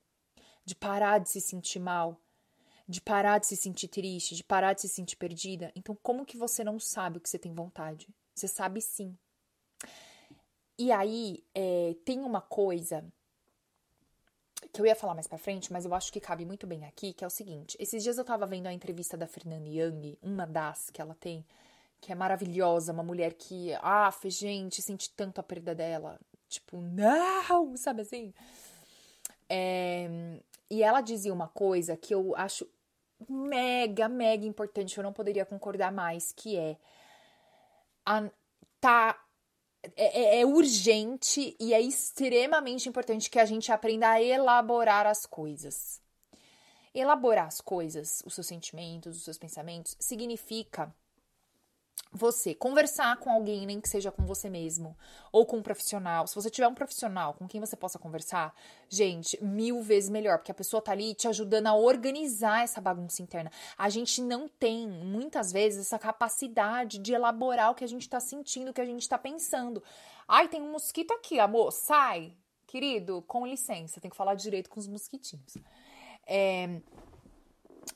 De 0.65 0.75
parar 0.75 1.19
de 1.19 1.29
se 1.29 1.41
sentir 1.41 1.81
mal, 1.81 2.19
de 2.87 3.01
parar 3.01 3.39
de 3.39 3.47
se 3.47 3.57
sentir 3.57 3.89
triste, 3.89 4.35
de 4.35 4.45
parar 4.45 4.75
de 4.75 4.83
se 4.83 4.89
sentir 4.89 5.17
perdida. 5.17 5.73
Então, 5.75 5.97
como 6.03 6.25
que 6.25 6.37
você 6.37 6.63
não 6.63 6.79
sabe 6.79 7.19
o 7.19 7.21
que 7.21 7.29
você 7.29 7.39
tem 7.39 7.55
vontade? 7.55 8.09
Você 8.35 8.47
sabe 8.47 8.81
sim. 8.81 9.17
E 10.79 10.93
aí, 10.93 11.43
é, 11.55 11.95
tem 12.05 12.21
uma 12.21 12.41
coisa 12.41 13.05
que 14.73 14.81
eu 14.81 14.87
ia 14.87 14.97
falar 14.97 15.15
mais 15.15 15.27
pra 15.27 15.39
frente, 15.39 15.73
mas 15.73 15.85
eu 15.85 15.95
acho 15.95 16.13
que 16.13 16.21
cabe 16.21 16.45
muito 16.45 16.67
bem 16.67 16.85
aqui, 16.85 17.13
que 17.13 17.23
é 17.23 17.27
o 17.27 17.31
seguinte. 17.31 17.77
Esses 17.79 18.03
dias 18.03 18.19
eu 18.19 18.25
tava 18.25 18.45
vendo 18.47 18.67
a 18.67 18.73
entrevista 18.73 19.17
da 19.17 19.27
Fernanda 19.27 19.69
Young, 19.69 20.19
uma 20.21 20.47
das 20.47 20.91
que 20.91 21.01
ela 21.01 21.15
tem, 21.15 21.45
que 22.01 22.11
é 22.11 22.15
maravilhosa, 22.15 22.93
uma 22.93 23.03
mulher 23.03 23.35
que, 23.35 23.73
ah, 23.75 24.13
gente, 24.25 24.83
sente 24.83 25.11
tanto 25.11 25.41
a 25.41 25.45
perda 25.45 25.75
dela. 25.75 26.19
Tipo, 26.49 26.81
não, 26.81 27.77
sabe 27.79 28.03
assim? 28.03 28.35
É, 29.49 30.41
e 30.69 30.83
ela 30.83 31.01
dizia 31.01 31.33
uma 31.33 31.49
coisa 31.49 31.97
que 31.97 32.13
eu 32.13 32.35
acho 32.37 32.67
mega, 33.29 34.09
mega 34.09 34.47
importante, 34.47 34.97
eu 34.97 35.05
não 35.05 35.13
poderia 35.13 35.45
concordar 35.45 35.93
mais, 35.93 36.33
que 36.33 36.57
é 36.57 36.77
a, 38.05 38.29
tá 38.81 39.19
é, 39.97 40.39
é, 40.39 40.41
é, 40.41 40.47
urgente 40.47 41.57
e 41.61 41.75
é 41.75 41.81
extremamente 41.81 42.89
importante 42.89 43.29
que 43.29 43.39
a 43.39 43.45
gente 43.45 43.71
aprenda 43.71 44.09
a 44.09 44.23
elaborar 44.23 45.07
as 45.07 45.27
coisas. 45.27 46.01
Elaborar 46.95 47.47
as 47.47 47.61
coisas, 47.61 48.23
os 48.25 48.35
seus 48.35 48.47
sentimentos, 48.47 49.17
os 49.17 49.25
seus 49.25 49.37
pensamentos, 49.37 49.97
significa 49.99 50.95
você 52.15 52.55
conversar 52.55 53.17
com 53.17 53.29
alguém, 53.29 53.67
nem 53.67 53.81
que 53.81 53.89
seja 53.89 54.13
com 54.13 54.25
você 54.25 54.49
mesmo, 54.49 54.97
ou 55.33 55.45
com 55.45 55.57
um 55.57 55.63
profissional. 55.63 56.27
Se 56.29 56.35
você 56.35 56.49
tiver 56.49 56.69
um 56.69 56.75
profissional 56.75 57.35
com 57.35 57.49
quem 57.49 57.61
você 57.61 57.77
possa 57.77 57.99
conversar, 57.99 58.55
gente, 58.89 59.43
mil 59.43 59.83
vezes 59.83 60.09
melhor, 60.09 60.39
porque 60.39 60.53
a 60.53 60.55
pessoa 60.55 60.81
tá 60.81 60.93
ali 60.93 61.13
te 61.15 61.27
ajudando 61.27 61.67
a 61.67 61.75
organizar 61.75 62.63
essa 62.63 62.81
bagunça 62.81 63.21
interna. 63.21 63.51
A 63.77 63.89
gente 63.89 64.23
não 64.23 64.49
tem, 64.49 64.87
muitas 64.87 65.51
vezes, 65.51 65.87
essa 65.87 65.99
capacidade 65.99 66.99
de 66.99 67.13
elaborar 67.13 67.73
o 67.73 67.75
que 67.75 67.85
a 67.85 67.89
gente 67.89 68.09
tá 68.09 68.21
sentindo, 68.21 68.71
o 68.71 68.75
que 68.75 68.81
a 68.81 68.87
gente 68.87 69.09
tá 69.09 69.19
pensando. 69.19 69.83
Ai, 70.29 70.49
tem 70.49 70.63
um 70.63 70.71
mosquito 70.71 71.13
aqui, 71.13 71.41
amor, 71.41 71.73
sai. 71.73 72.33
Querido, 72.67 73.23
com 73.27 73.47
licença, 73.47 74.01
tem 74.01 74.11
que 74.11 74.17
falar 74.17 74.35
direito 74.35 74.71
com 74.71 74.79
os 74.79 74.87
mosquitinhos. 74.87 75.57
É, 76.27 76.81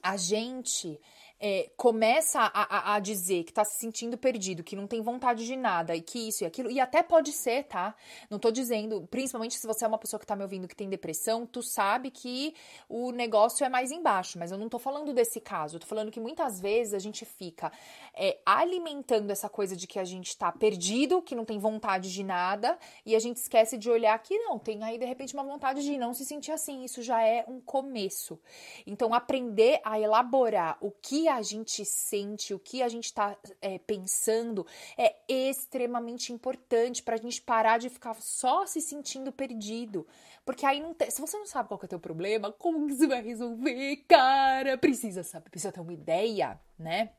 a 0.02 0.17
gente 0.17 1.00
é, 1.40 1.71
começa 1.76 2.40
a, 2.40 2.92
a, 2.92 2.95
a, 2.95 2.99
dizer 2.99 3.45
que 3.45 3.52
tá 3.52 3.64
se 3.64 3.78
sentindo 3.78 4.18
perdido, 4.18 4.64
que 4.64 4.75
não 4.75 4.87
tem 4.87 5.00
vontade 5.00 5.47
de 5.47 5.57
nada, 5.57 5.95
e 5.95 6.00
que 6.00 6.28
isso 6.28 6.42
e 6.42 6.47
aquilo, 6.47 6.71
e 6.71 6.80
até 6.80 7.02
pode 7.02 7.33
ser, 7.33 7.64
tá? 7.64 7.95
Não 8.28 8.38
tô 8.38 8.50
dizendo, 8.50 9.07
principalmente 9.11 9.57
se 9.57 9.66
você 9.66 9.85
é 9.85 9.88
uma 9.88 9.99
pessoa 9.99 10.18
que 10.18 10.26
tá 10.26 10.35
me 10.35 10.42
ouvindo 10.42 10.66
que 10.66 10.75
tem 10.75 10.88
depressão, 10.88 11.47
tu 11.47 11.62
sabe 11.62 12.11
que 12.11 12.54
o 12.88 13.12
negócio 13.12 13.64
é 13.64 13.68
mais 13.68 13.92
embaixo, 13.92 14.38
mas 14.38 14.50
eu 14.50 14.59
não 14.59 14.68
tô 14.68 14.78
falando 14.78 15.12
desse 15.12 15.40
caso, 15.40 15.76
eu 15.76 15.80
tô 15.80 15.87
falando 15.87 16.11
que 16.11 16.21
muitas 16.21 16.61
vezes 16.61 16.92
a 16.92 16.99
gente 16.99 17.25
fica 17.25 17.71
é, 18.14 18.38
alimentando 18.45 19.30
essa 19.30 19.49
coisa 19.49 19.76
de 19.76 19.87
que 19.87 19.99
a 19.99 20.04
gente 20.04 20.37
tá 20.37 20.50
perdido, 20.50 21.23
que 21.23 21.37
não 21.37 21.45
tem 21.45 21.59
vontade 21.59 22.12
de 22.12 22.25
nada, 22.25 22.76
e 23.07 23.14
a 23.14 23.18
gente 23.21 23.37
esquece 23.37 23.78
de 23.78 23.88
olhar 23.88 24.18
que 24.18 24.37
não, 24.38 24.59
tem 24.59 24.83
aí 24.83 24.99
de 24.99 25.04
repente 25.04 25.35
uma 25.35 25.45
vontade 25.45 25.83
de 25.83 25.97
não 25.97 26.12
se 26.12 26.25
sentir 26.25 26.50
assim, 26.50 26.83
isso 26.85 27.00
já 27.00 27.23
é 27.23 27.45
um 27.47 27.61
começo. 27.61 28.40
Então, 28.87 29.14
aprender 29.14 29.80
a 29.85 30.00
elaborar 30.00 30.76
o 30.80 30.90
que 30.90 31.28
a 31.29 31.41
gente 31.43 31.85
sente, 31.85 32.55
o 32.55 32.59
que 32.59 32.83
a 32.83 32.89
gente 32.89 33.05
está 33.05 33.37
é, 33.61 33.79
pensando 33.79 34.67
é 34.97 35.15
extremamente 35.29 36.33
importante 36.33 37.03
para 37.03 37.15
a 37.15 37.19
gente 37.19 37.41
parar 37.43 37.79
de 37.79 37.89
ficar 37.89 38.15
só 38.21 38.67
se 38.67 38.81
sentindo 38.81 39.31
perdido. 39.31 40.07
Porque 40.45 40.65
aí 40.65 40.81
não 40.81 40.95
tem, 40.95 41.11
se 41.11 41.21
você 41.21 41.37
não 41.37 41.47
sabe 41.47 41.69
qual 41.69 41.81
é 41.83 41.85
o 41.85 41.89
teu 41.89 42.01
problema, 42.01 42.51
como 42.53 42.89
você 42.89 43.07
vai 43.07 43.23
resolver, 43.23 43.97
cara? 44.09 44.79
Precisa 44.79 45.23
saber, 45.23 45.51
precisa 45.51 45.73
ter 45.73 45.81
uma 45.81 45.93
ideia, 45.93 46.59
né? 46.79 47.11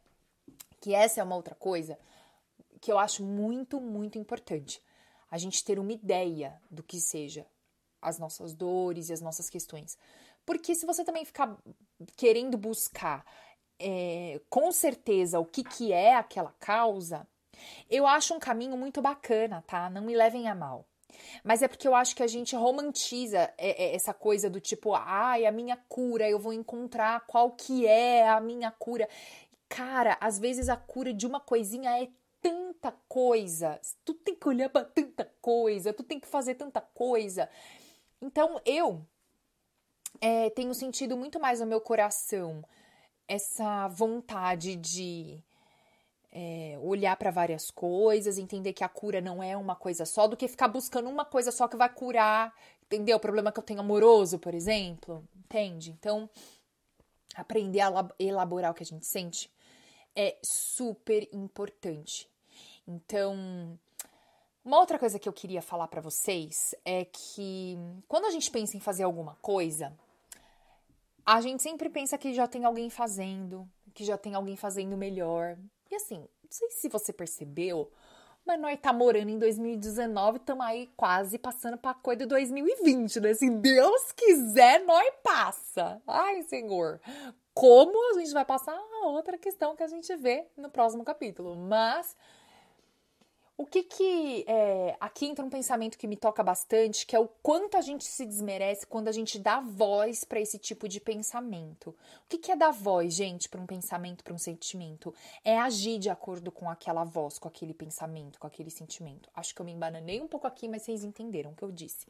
Que 0.82 0.94
essa 0.94 1.22
é 1.22 1.24
uma 1.24 1.36
outra 1.36 1.56
coisa 1.56 1.98
que 2.82 2.92
eu 2.92 2.98
acho 2.98 3.24
muito, 3.24 3.80
muito 3.80 4.18
importante. 4.18 4.82
A 5.30 5.38
gente 5.38 5.64
ter 5.64 5.80
uma 5.80 5.92
ideia 5.92 6.60
do 6.72 6.82
que 6.82 7.00
seja 7.00 7.46
as 8.02 8.18
nossas 8.18 8.54
dores 8.54 9.10
e 9.10 9.14
as 9.14 9.22
nossas 9.22 9.50
questões. 9.50 9.98
Porque 10.46 10.74
se 10.74 10.86
você 10.86 11.04
também 11.04 11.26
ficar 11.26 11.56
querendo 12.16 12.58
buscar 12.58 13.26
é, 13.80 14.42
com 14.50 14.72
certeza 14.72 15.40
o 15.40 15.46
que, 15.46 15.64
que 15.64 15.94
é 15.94 16.16
aquela 16.16 16.54
causa, 16.60 17.28
eu 17.90 18.06
acho 18.06 18.34
um 18.34 18.40
caminho 18.40 18.78
muito 18.78 19.02
bacana, 19.02 19.64
tá? 19.66 19.90
Não 19.90 20.02
me 20.02 20.16
levem 20.16 20.48
a 20.48 20.56
mal. 20.56 20.86
Mas 21.44 21.62
é 21.62 21.68
porque 21.68 21.88
eu 21.88 21.96
acho 21.96 22.16
que 22.16 22.24
a 22.24 22.28
gente 22.28 22.56
romantiza 22.56 23.52
é, 23.58 23.86
é, 23.86 23.96
essa 23.96 24.14
coisa 24.14 24.50
do 24.50 24.60
tipo, 24.60 24.94
ai, 24.94 25.46
a 25.46 25.52
minha 25.52 25.78
cura, 25.88 26.30
eu 26.30 26.40
vou 26.40 26.54
encontrar 26.54 27.22
qual 27.22 27.52
que 27.52 27.86
é 27.86 28.28
a 28.28 28.40
minha 28.40 28.72
cura. 28.72 29.08
Cara, 29.68 30.18
às 30.22 30.40
vezes 30.40 30.70
a 30.70 30.78
cura 30.78 31.14
de 31.14 31.26
uma 31.28 31.40
coisinha 31.40 32.02
é 32.02 32.10
tanta 32.42 32.94
coisa. 33.08 33.80
Tu 34.06 34.14
tem 34.14 34.36
que 34.36 34.48
olhar 34.48 34.70
para 34.70 34.86
tanta 34.86 35.30
coisa, 35.42 35.94
tu 35.94 36.04
tem 36.04 36.20
que 36.20 36.28
fazer 36.28 36.56
tanta 36.56 36.82
coisa. 36.82 37.50
Então 38.22 38.62
eu 38.66 39.06
é, 40.22 40.50
tenho 40.52 40.74
sentido 40.74 41.18
muito 41.18 41.40
mais 41.40 41.60
no 41.60 41.66
meu 41.66 41.82
coração 41.82 42.64
essa 43.30 43.88
vontade 43.88 44.76
de 44.76 45.40
é, 46.32 46.78
olhar 46.82 47.16
para 47.16 47.30
várias 47.30 47.70
coisas, 47.70 48.40
entender 48.40 48.74
que 48.74 48.84
a 48.84 48.90
cura 48.90 49.22
não 49.22 49.42
é 49.42 49.56
uma 49.56 49.76
coisa 49.76 50.04
só, 50.04 50.28
do 50.28 50.36
que 50.36 50.48
ficar 50.48 50.68
buscando 50.68 51.08
uma 51.08 51.24
coisa 51.24 51.52
só 51.52 51.68
que 51.68 51.78
vai 51.78 51.90
curar, 51.90 52.52
entendeu? 52.84 53.18
O 53.18 53.20
problema 53.20 53.52
que 53.52 53.60
eu 53.60 53.64
tenho 53.64 53.80
amoroso, 53.80 54.40
por 54.40 54.56
exemplo, 54.56 55.24
entende? 55.38 55.92
Então, 55.92 56.28
aprender 57.36 57.82
a 57.82 58.10
elaborar 58.18 58.72
o 58.72 58.74
que 58.74 58.84
a 58.84 58.86
gente 58.86 59.06
sente 59.06 59.50
é 60.16 60.36
super 60.44 61.30
importante. 61.32 62.28
Então, 62.88 63.80
uma 64.66 64.80
outra 64.80 64.98
coisa 64.98 65.20
que 65.20 65.30
eu 65.30 65.34
queria 65.34 65.62
falar 65.62 65.88
para 65.88 66.02
vocês 66.02 66.74
é 66.84 67.06
que 67.06 67.78
quando 68.08 68.26
a 68.26 68.32
gente 68.32 68.50
pensa 68.50 68.76
em 68.76 68.80
fazer 68.80 69.04
alguma 69.04 69.36
coisa, 69.36 69.96
a 71.30 71.42
gente 71.42 71.62
sempre 71.62 71.90
pensa 71.90 72.18
que 72.18 72.34
já 72.34 72.48
tem 72.48 72.66
alguém 72.66 72.90
fazendo, 72.90 73.70
que 73.94 74.04
já 74.04 74.18
tem 74.18 74.34
alguém 74.34 74.56
fazendo 74.56 74.98
melhor. 74.98 75.60
E 75.92 75.96
assim, 75.96 76.18
não 76.18 76.50
sei 76.50 76.72
se 76.72 76.90
você 76.90 77.14
percebeu, 77.14 77.92
mas 78.44 78.60
nós 78.60 78.80
tá 78.80 78.92
morando 78.92 79.30
em 79.30 79.38
2019, 79.38 80.40
estamos 80.40 80.66
aí 80.66 80.90
quase 80.98 81.38
passando 81.38 81.78
para 81.78 81.94
coisa 81.94 82.22
de 82.22 82.26
2020, 82.26 83.20
né? 83.20 83.36
Se 83.36 83.48
Deus 83.48 84.12
quiser, 84.14 84.84
nós 84.86 85.14
passa. 85.22 86.02
Ai, 86.08 86.42
Senhor. 86.42 87.00
Como 87.54 88.16
a 88.16 88.20
gente 88.20 88.34
vai 88.34 88.44
passar 88.44 88.76
outra 89.04 89.38
questão 89.38 89.76
que 89.76 89.84
a 89.84 89.88
gente 89.88 90.16
vê 90.16 90.48
no 90.58 90.72
próximo 90.72 91.04
capítulo. 91.04 91.56
Mas 91.56 92.18
o 93.60 93.66
que 93.66 93.84
que. 93.84 94.46
É, 94.48 94.96
aqui 95.02 95.26
entra 95.26 95.44
um 95.44 95.50
pensamento 95.50 95.98
que 95.98 96.08
me 96.08 96.16
toca 96.16 96.42
bastante, 96.42 97.06
que 97.06 97.14
é 97.14 97.20
o 97.20 97.28
quanto 97.44 97.76
a 97.76 97.82
gente 97.82 98.06
se 98.06 98.26
desmerece 98.26 98.88
quando 98.88 99.10
a 99.10 99.12
gente 99.12 99.38
dá 99.38 99.60
voz 99.60 100.24
para 100.24 100.40
esse 100.40 100.58
tipo 100.58 100.88
de 100.88 101.02
pensamento. 101.02 101.90
O 101.90 101.96
que, 102.30 102.38
que 102.38 102.54
é 102.54 102.56
dar 102.56 102.72
voz, 102.72 103.14
gente, 103.14 103.50
para 103.50 103.60
um 103.60 103.66
pensamento, 103.66 104.24
para 104.24 104.34
um 104.34 104.38
sentimento? 104.38 105.14
É 105.44 105.60
agir 105.60 106.00
de 106.00 106.10
acordo 106.10 106.54
com 106.54 106.70
aquela 106.70 107.04
voz, 107.04 107.38
com 107.38 107.50
aquele 107.50 107.74
pensamento, 107.74 108.40
com 108.40 108.48
aquele 108.48 108.70
sentimento. 108.70 109.30
Acho 109.36 109.54
que 109.54 109.60
eu 109.60 109.66
me 109.66 109.74
embananei 109.74 110.22
um 110.22 110.28
pouco 110.28 110.48
aqui, 110.48 110.70
mas 110.70 110.84
vocês 110.84 111.04
entenderam 111.04 111.52
o 111.52 111.56
que 111.56 111.64
eu 111.64 111.72
disse. 111.72 112.08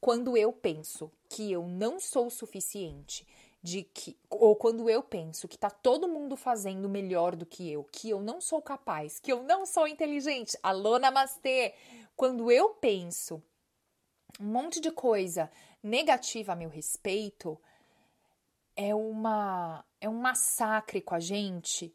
Quando 0.00 0.36
eu 0.36 0.52
penso 0.52 1.10
que 1.28 1.50
eu 1.50 1.66
não 1.66 1.98
sou 1.98 2.28
o 2.28 2.30
suficiente, 2.30 3.26
de 3.62 3.82
que 3.82 4.16
ou 4.30 4.54
quando 4.54 4.88
eu 4.88 5.02
penso 5.02 5.48
que 5.48 5.58
tá 5.58 5.68
todo 5.68 6.08
mundo 6.08 6.36
fazendo 6.36 6.88
melhor 6.88 7.34
do 7.34 7.44
que 7.44 7.70
eu, 7.70 7.84
que 7.84 8.08
eu 8.10 8.20
não 8.20 8.40
sou 8.40 8.62
capaz, 8.62 9.18
que 9.18 9.32
eu 9.32 9.42
não 9.42 9.66
sou 9.66 9.86
inteligente. 9.86 10.56
Alô, 10.62 10.98
namastê. 10.98 11.74
Quando 12.16 12.50
eu 12.50 12.70
penso 12.70 13.42
um 14.40 14.46
monte 14.46 14.80
de 14.80 14.90
coisa 14.90 15.50
negativa 15.82 16.52
a 16.52 16.56
meu 16.56 16.68
respeito, 16.68 17.60
é 18.76 18.94
uma 18.94 19.84
é 20.00 20.08
um 20.08 20.18
massacre 20.18 21.00
com 21.00 21.14
a 21.14 21.20
gente 21.20 21.92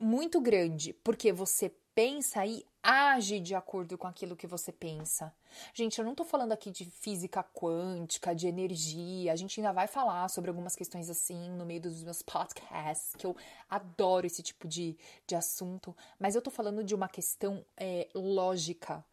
muito 0.00 0.40
grande, 0.40 0.92
porque 0.92 1.32
você 1.32 1.72
pensa 1.98 2.46
e 2.46 2.64
age 2.80 3.40
de 3.40 3.56
acordo 3.56 3.98
com 3.98 4.06
aquilo 4.06 4.36
que 4.36 4.46
você 4.46 4.70
pensa. 4.70 5.34
Gente, 5.74 5.98
eu 5.98 6.04
não 6.04 6.14
tô 6.14 6.24
falando 6.24 6.52
aqui 6.52 6.70
de 6.70 6.84
física 6.84 7.42
quântica, 7.42 8.32
de 8.32 8.46
energia. 8.46 9.32
A 9.32 9.34
gente 9.34 9.58
ainda 9.58 9.72
vai 9.72 9.88
falar 9.88 10.28
sobre 10.28 10.48
algumas 10.48 10.76
questões 10.76 11.10
assim 11.10 11.50
no 11.50 11.66
meio 11.66 11.80
dos 11.80 12.04
meus 12.04 12.22
podcasts, 12.22 13.16
que 13.16 13.26
eu 13.26 13.36
adoro 13.68 14.28
esse 14.28 14.44
tipo 14.44 14.68
de, 14.68 14.96
de 15.26 15.34
assunto. 15.34 15.92
Mas 16.20 16.36
eu 16.36 16.40
tô 16.40 16.52
falando 16.52 16.84
de 16.84 16.94
uma 16.94 17.08
questão 17.08 17.66
é, 17.76 18.06
lógica. 18.14 19.04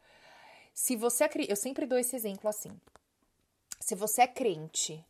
Se 0.71 0.95
você 0.95 1.27
eu 1.49 1.55
sempre 1.55 1.87
dou 1.87 1.97
esse 1.97 2.15
exemplo 2.15 2.47
assim. 2.47 2.69
Se 3.79 3.95
você 3.95 4.21
é 4.21 4.27
crente 4.27 5.03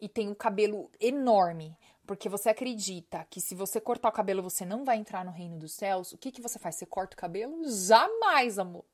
e 0.00 0.08
tem 0.08 0.30
um 0.30 0.34
cabelo 0.34 0.90
enorme, 0.98 1.76
porque 2.08 2.26
você 2.26 2.48
acredita 2.48 3.26
que 3.28 3.38
se 3.38 3.54
você 3.54 3.78
cortar 3.78 4.08
o 4.08 4.12
cabelo 4.12 4.42
você 4.42 4.64
não 4.64 4.82
vai 4.82 4.96
entrar 4.96 5.26
no 5.26 5.30
reino 5.30 5.58
dos 5.58 5.74
céus, 5.74 6.10
o 6.10 6.16
que, 6.16 6.32
que 6.32 6.40
você 6.40 6.58
faz? 6.58 6.76
Você 6.76 6.86
corta 6.86 7.14
o 7.14 7.18
cabelo? 7.18 7.70
Jamais, 7.70 8.58
amor. 8.58 8.86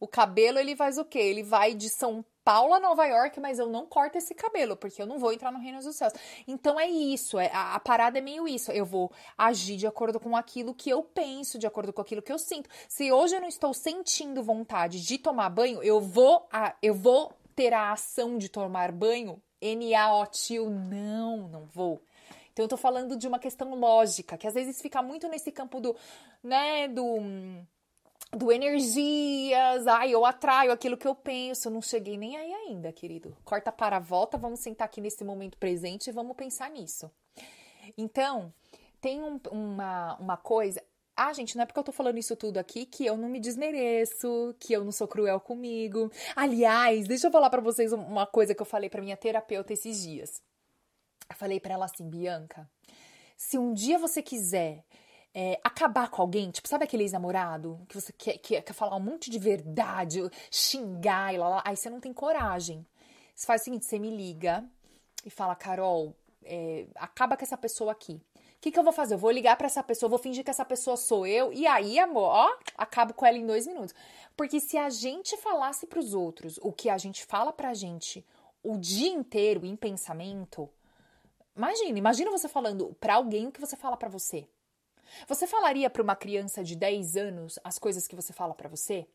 O 0.00 0.08
cabelo 0.08 0.58
ele 0.58 0.74
faz 0.74 0.96
o 0.96 1.04
quê? 1.04 1.18
Ele 1.18 1.42
vai 1.42 1.74
de 1.74 1.90
São 1.90 2.24
Paulo 2.42 2.72
a 2.72 2.80
Nova 2.80 3.04
York, 3.04 3.38
mas 3.38 3.58
eu 3.58 3.68
não 3.68 3.84
corto 3.86 4.16
esse 4.16 4.34
cabelo, 4.34 4.78
porque 4.78 5.00
eu 5.00 5.06
não 5.06 5.18
vou 5.18 5.30
entrar 5.30 5.52
no 5.52 5.58
reino 5.58 5.82
dos 5.82 5.94
céus. 5.94 6.14
Então 6.48 6.80
é 6.80 6.88
isso, 6.88 7.38
é, 7.38 7.50
a, 7.52 7.74
a, 7.74 7.80
parada 7.80 8.18
é 8.18 8.22
meio 8.22 8.48
isso. 8.48 8.72
Eu 8.72 8.86
vou 8.86 9.12
agir 9.36 9.76
de 9.76 9.86
acordo 9.86 10.18
com 10.18 10.34
aquilo 10.34 10.74
que 10.74 10.88
eu 10.88 11.02
penso, 11.02 11.58
de 11.58 11.66
acordo 11.66 11.92
com 11.92 12.00
aquilo 12.00 12.22
que 12.22 12.32
eu 12.32 12.38
sinto. 12.38 12.70
Se 12.88 13.12
hoje 13.12 13.36
eu 13.36 13.42
não 13.42 13.48
estou 13.48 13.74
sentindo 13.74 14.42
vontade 14.42 15.02
de 15.02 15.18
tomar 15.18 15.50
banho, 15.50 15.82
eu 15.82 16.00
vou, 16.00 16.48
a, 16.50 16.74
eu 16.82 16.94
vou 16.94 17.30
ter 17.54 17.74
a 17.74 17.92
ação 17.92 18.38
de 18.38 18.48
tomar 18.48 18.90
banho. 18.90 19.40
N-A-O-T-I-O, 19.60 20.70
não, 20.70 21.48
não 21.48 21.66
vou. 21.66 22.02
Então 22.54 22.64
eu 22.64 22.68
tô 22.68 22.76
falando 22.76 23.16
de 23.16 23.26
uma 23.26 23.40
questão 23.40 23.74
lógica, 23.74 24.38
que 24.38 24.46
às 24.46 24.54
vezes 24.54 24.80
fica 24.80 25.02
muito 25.02 25.28
nesse 25.28 25.50
campo 25.50 25.80
do, 25.80 25.94
né, 26.40 26.86
do 26.86 27.18
do 28.32 28.50
energias, 28.50 29.86
ai, 29.86 30.10
eu 30.10 30.24
atraio 30.24 30.72
aquilo 30.72 30.96
que 30.96 31.06
eu 31.06 31.14
penso, 31.14 31.68
eu 31.68 31.72
não 31.72 31.82
cheguei 31.82 32.16
nem 32.16 32.36
aí 32.36 32.52
ainda, 32.52 32.92
querido. 32.92 33.36
Corta 33.44 33.70
para 33.70 33.96
a 33.96 34.00
volta, 34.00 34.38
vamos 34.38 34.60
sentar 34.60 34.86
aqui 34.86 35.00
nesse 35.00 35.24
momento 35.24 35.58
presente 35.58 36.08
e 36.08 36.12
vamos 36.12 36.36
pensar 36.36 36.70
nisso. 36.70 37.10
Então, 37.96 38.52
tem 39.00 39.22
um, 39.22 39.40
uma, 39.50 40.16
uma 40.16 40.36
coisa. 40.36 40.82
Ah, 41.16 41.32
gente, 41.32 41.56
não 41.56 41.62
é 41.62 41.66
porque 41.66 41.78
eu 41.78 41.84
tô 41.84 41.92
falando 41.92 42.18
isso 42.18 42.34
tudo 42.34 42.58
aqui 42.58 42.86
que 42.86 43.06
eu 43.06 43.16
não 43.16 43.28
me 43.28 43.38
desmereço, 43.38 44.54
que 44.58 44.72
eu 44.72 44.84
não 44.84 44.90
sou 44.90 45.06
cruel 45.06 45.38
comigo. 45.38 46.10
Aliás, 46.34 47.06
deixa 47.06 47.28
eu 47.28 47.32
falar 47.32 47.50
para 47.50 47.60
vocês 47.60 47.92
uma 47.92 48.26
coisa 48.26 48.54
que 48.54 48.62
eu 48.62 48.66
falei 48.66 48.90
para 48.90 49.02
minha 49.02 49.16
terapeuta 49.16 49.72
esses 49.72 50.02
dias. 50.02 50.42
Eu 51.34 51.38
falei 51.38 51.58
para 51.58 51.74
ela 51.74 51.86
assim, 51.86 52.08
Bianca, 52.08 52.70
se 53.36 53.58
um 53.58 53.74
dia 53.74 53.98
você 53.98 54.22
quiser 54.22 54.84
é, 55.34 55.60
acabar 55.64 56.08
com 56.08 56.22
alguém, 56.22 56.48
tipo, 56.52 56.68
sabe 56.68 56.84
aquele 56.84 57.02
ex-namorado 57.02 57.84
que 57.88 58.00
você 58.00 58.12
quer, 58.12 58.38
quer, 58.38 58.62
quer, 58.62 58.72
falar 58.72 58.94
um 58.94 59.00
monte 59.00 59.28
de 59.28 59.38
verdade, 59.40 60.20
xingar 60.48 61.34
e 61.34 61.38
lá, 61.38 61.48
lá, 61.48 61.62
aí 61.66 61.76
você 61.76 61.90
não 61.90 61.98
tem 61.98 62.12
coragem. 62.12 62.86
Você 63.34 63.44
faz 63.44 63.62
o 63.62 63.64
seguinte, 63.64 63.84
você 63.84 63.98
me 63.98 64.16
liga 64.16 64.64
e 65.26 65.30
fala, 65.30 65.56
Carol, 65.56 66.14
é, 66.44 66.86
acaba 66.94 67.36
com 67.36 67.42
essa 67.42 67.56
pessoa 67.56 67.90
aqui. 67.90 68.22
O 68.36 68.60
que, 68.60 68.70
que 68.70 68.78
eu 68.78 68.84
vou 68.84 68.92
fazer? 68.92 69.14
Eu 69.14 69.18
vou 69.18 69.32
ligar 69.32 69.56
para 69.56 69.66
essa 69.66 69.82
pessoa, 69.82 70.08
vou 70.08 70.20
fingir 70.20 70.44
que 70.44 70.50
essa 70.50 70.64
pessoa 70.64 70.96
sou 70.96 71.26
eu, 71.26 71.52
e 71.52 71.66
aí, 71.66 71.98
amor, 71.98 72.28
ó, 72.28 72.56
acabo 72.78 73.12
com 73.12 73.26
ela 73.26 73.36
em 73.36 73.44
dois 73.44 73.66
minutos. 73.66 73.92
Porque 74.36 74.60
se 74.60 74.78
a 74.78 74.88
gente 74.88 75.36
falasse 75.38 75.84
para 75.84 75.98
os 75.98 76.14
outros 76.14 76.60
o 76.62 76.72
que 76.72 76.88
a 76.88 76.96
gente 76.96 77.26
fala 77.26 77.52
pra 77.52 77.74
gente 77.74 78.24
o 78.62 78.78
dia 78.78 79.08
inteiro 79.08 79.66
em 79.66 79.74
pensamento, 79.74 80.70
Imagina, 81.56 81.98
imagina 81.98 82.30
você 82.30 82.48
falando 82.48 82.94
para 83.00 83.14
alguém 83.14 83.46
o 83.46 83.52
que 83.52 83.60
você 83.60 83.76
fala 83.76 83.96
para 83.96 84.08
você. 84.08 84.48
Você 85.28 85.46
falaria 85.46 85.88
para 85.88 86.02
uma 86.02 86.16
criança 86.16 86.64
de 86.64 86.74
10 86.74 87.16
anos 87.16 87.58
as 87.62 87.78
coisas 87.78 88.08
que 88.08 88.16
você 88.16 88.32
fala 88.32 88.54
para 88.54 88.68
você? 88.68 89.06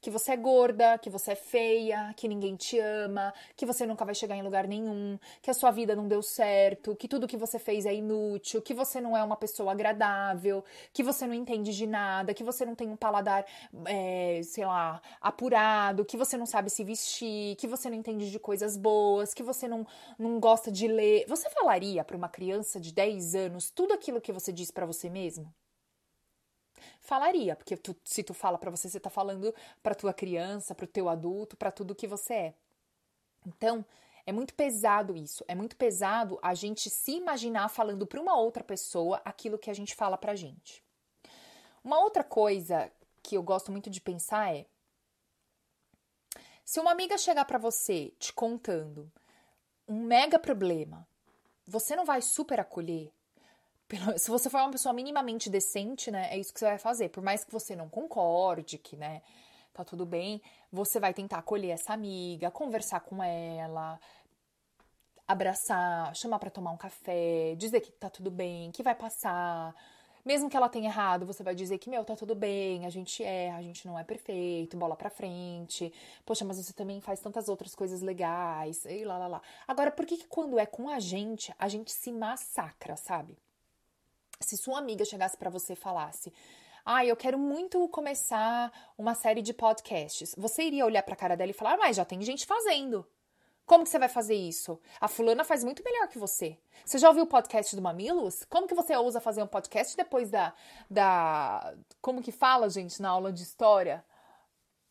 Que 0.00 0.10
você 0.10 0.32
é 0.32 0.36
gorda, 0.36 0.98
que 0.98 1.10
você 1.10 1.32
é 1.32 1.34
feia, 1.34 2.12
que 2.16 2.28
ninguém 2.28 2.56
te 2.56 2.78
ama, 2.78 3.32
que 3.56 3.66
você 3.66 3.86
nunca 3.86 4.04
vai 4.04 4.14
chegar 4.14 4.36
em 4.36 4.42
lugar 4.42 4.66
nenhum, 4.66 5.18
que 5.40 5.50
a 5.50 5.54
sua 5.54 5.70
vida 5.70 5.94
não 5.94 6.08
deu 6.08 6.22
certo, 6.22 6.96
que 6.96 7.08
tudo 7.08 7.28
que 7.28 7.36
você 7.36 7.58
fez 7.58 7.86
é 7.86 7.94
inútil, 7.94 8.62
que 8.62 8.74
você 8.74 9.00
não 9.00 9.16
é 9.16 9.22
uma 9.22 9.36
pessoa 9.36 9.72
agradável, 9.72 10.64
que 10.92 11.02
você 11.02 11.26
não 11.26 11.34
entende 11.34 11.74
de 11.74 11.86
nada, 11.86 12.34
que 12.34 12.44
você 12.44 12.64
não 12.64 12.74
tem 12.74 12.88
um 12.88 12.96
paladar, 12.96 13.44
é, 13.86 14.40
sei 14.44 14.64
lá, 14.64 15.00
apurado, 15.20 16.04
que 16.04 16.16
você 16.16 16.36
não 16.36 16.46
sabe 16.46 16.70
se 16.70 16.84
vestir, 16.84 17.56
que 17.56 17.66
você 17.66 17.88
não 17.88 17.96
entende 17.96 18.30
de 18.30 18.38
coisas 18.38 18.76
boas, 18.76 19.34
que 19.34 19.42
você 19.42 19.68
não, 19.68 19.86
não 20.18 20.38
gosta 20.40 20.70
de 20.70 20.86
ler. 20.88 21.24
Você 21.28 21.48
falaria 21.50 22.04
para 22.04 22.16
uma 22.16 22.28
criança 22.28 22.80
de 22.80 22.92
10 22.92 23.34
anos 23.34 23.70
tudo 23.70 23.92
aquilo 23.92 24.20
que 24.20 24.32
você 24.32 24.52
diz 24.52 24.70
para 24.70 24.86
você 24.86 25.08
mesmo? 25.08 25.52
Falaria, 27.02 27.54
porque 27.54 27.76
tu, 27.76 27.94
se 28.04 28.22
tu 28.22 28.32
fala 28.32 28.56
para 28.56 28.70
você, 28.70 28.88
você 28.88 29.00
tá 29.00 29.10
falando 29.10 29.54
para 29.82 29.94
tua 29.94 30.14
criança, 30.14 30.74
para 30.74 30.84
o 30.84 30.88
teu 30.88 31.08
adulto, 31.08 31.56
para 31.56 31.70
tudo 31.70 31.94
que 31.94 32.06
você 32.06 32.34
é. 32.34 32.54
Então, 33.46 33.84
é 34.24 34.32
muito 34.32 34.54
pesado 34.54 35.16
isso. 35.16 35.44
É 35.48 35.54
muito 35.54 35.76
pesado 35.76 36.38
a 36.40 36.54
gente 36.54 36.88
se 36.88 37.12
imaginar 37.12 37.68
falando 37.68 38.06
para 38.06 38.20
uma 38.20 38.36
outra 38.36 38.62
pessoa 38.62 39.20
aquilo 39.24 39.58
que 39.58 39.70
a 39.70 39.74
gente 39.74 39.94
fala 39.94 40.16
pra 40.16 40.36
gente. 40.36 40.82
Uma 41.84 41.98
outra 41.98 42.22
coisa 42.22 42.90
que 43.22 43.36
eu 43.36 43.42
gosto 43.42 43.72
muito 43.72 43.90
de 43.90 44.00
pensar 44.00 44.54
é: 44.54 44.64
se 46.64 46.78
uma 46.78 46.92
amiga 46.92 47.18
chegar 47.18 47.44
para 47.44 47.58
você 47.58 48.12
te 48.18 48.32
contando 48.32 49.10
um 49.88 50.04
mega 50.04 50.38
problema, 50.38 51.06
você 51.66 51.96
não 51.96 52.04
vai 52.04 52.22
super 52.22 52.60
acolher? 52.60 53.12
Se 54.18 54.30
você 54.30 54.48
for 54.50 54.58
uma 54.58 54.70
pessoa 54.70 54.92
minimamente 54.92 55.50
decente, 55.50 56.10
né, 56.10 56.28
é 56.30 56.38
isso 56.38 56.52
que 56.52 56.58
você 56.58 56.66
vai 56.66 56.78
fazer. 56.78 57.08
Por 57.08 57.22
mais 57.22 57.44
que 57.44 57.52
você 57.52 57.76
não 57.76 57.88
concorde, 57.88 58.78
que, 58.78 58.96
né, 58.96 59.22
tá 59.72 59.84
tudo 59.84 60.04
bem, 60.04 60.40
você 60.70 61.00
vai 61.00 61.14
tentar 61.14 61.38
acolher 61.38 61.70
essa 61.70 61.92
amiga, 61.92 62.50
conversar 62.50 63.00
com 63.00 63.22
ela, 63.22 63.98
abraçar, 65.26 66.14
chamar 66.14 66.38
para 66.38 66.50
tomar 66.50 66.70
um 66.72 66.76
café, 66.76 67.54
dizer 67.56 67.80
que 67.80 67.90
tá 67.92 68.10
tudo 68.10 68.30
bem, 68.30 68.70
que 68.70 68.82
vai 68.82 68.94
passar. 68.94 69.74
Mesmo 70.24 70.48
que 70.48 70.56
ela 70.56 70.68
tenha 70.68 70.88
errado, 70.88 71.26
você 71.26 71.42
vai 71.42 71.54
dizer 71.54 71.78
que, 71.78 71.90
meu, 71.90 72.04
tá 72.04 72.14
tudo 72.14 72.34
bem, 72.34 72.86
a 72.86 72.90
gente 72.90 73.24
erra, 73.24 73.58
a 73.58 73.62
gente 73.62 73.86
não 73.86 73.98
é 73.98 74.04
perfeito, 74.04 74.76
bola 74.76 74.94
pra 74.94 75.10
frente. 75.10 75.92
Poxa, 76.24 76.44
mas 76.44 76.58
você 76.58 76.72
também 76.72 77.00
faz 77.00 77.18
tantas 77.20 77.48
outras 77.48 77.74
coisas 77.74 78.00
legais, 78.02 78.84
e 78.84 79.04
lá, 79.04 79.18
lá, 79.18 79.26
lá. 79.26 79.42
Agora, 79.66 79.90
por 79.90 80.06
que, 80.06 80.16
que 80.18 80.26
quando 80.28 80.58
é 80.60 80.66
com 80.66 80.88
a 80.88 81.00
gente, 81.00 81.52
a 81.58 81.66
gente 81.68 81.90
se 81.90 82.12
massacra, 82.12 82.96
sabe? 82.96 83.36
Se 84.42 84.56
sua 84.56 84.78
amiga 84.78 85.04
chegasse 85.04 85.36
para 85.36 85.50
você 85.50 85.72
e 85.74 85.76
falasse: 85.76 86.32
"Ah, 86.84 87.04
eu 87.04 87.16
quero 87.16 87.38
muito 87.38 87.88
começar 87.88 88.72
uma 88.98 89.14
série 89.14 89.42
de 89.42 89.54
podcasts". 89.54 90.34
Você 90.36 90.64
iria 90.64 90.84
olhar 90.86 91.02
para 91.02 91.14
a 91.14 91.16
cara 91.16 91.36
dela 91.36 91.50
e 91.50 91.54
falar: 91.54 91.76
"Mas 91.76 91.96
já 91.96 92.04
tem 92.04 92.20
gente 92.22 92.46
fazendo". 92.46 93.06
Como 93.64 93.84
que 93.84 93.90
você 93.90 93.98
vai 93.98 94.08
fazer 94.08 94.34
isso? 94.34 94.78
A 95.00 95.08
fulana 95.08 95.44
faz 95.44 95.62
muito 95.62 95.82
melhor 95.84 96.08
que 96.08 96.18
você. 96.18 96.58
Você 96.84 96.98
já 96.98 97.08
ouviu 97.08 97.24
o 97.24 97.26
podcast 97.26 97.74
do 97.76 97.80
Mamilos? 97.80 98.44
Como 98.44 98.66
que 98.66 98.74
você 98.74 98.96
ousa 98.96 99.20
fazer 99.20 99.42
um 99.42 99.46
podcast 99.46 99.96
depois 99.96 100.30
da 100.30 100.52
da 100.90 101.74
como 102.00 102.22
que 102.22 102.32
fala, 102.32 102.68
gente, 102.68 103.00
na 103.00 103.10
aula 103.10 103.32
de 103.32 103.42
história? 103.42 104.04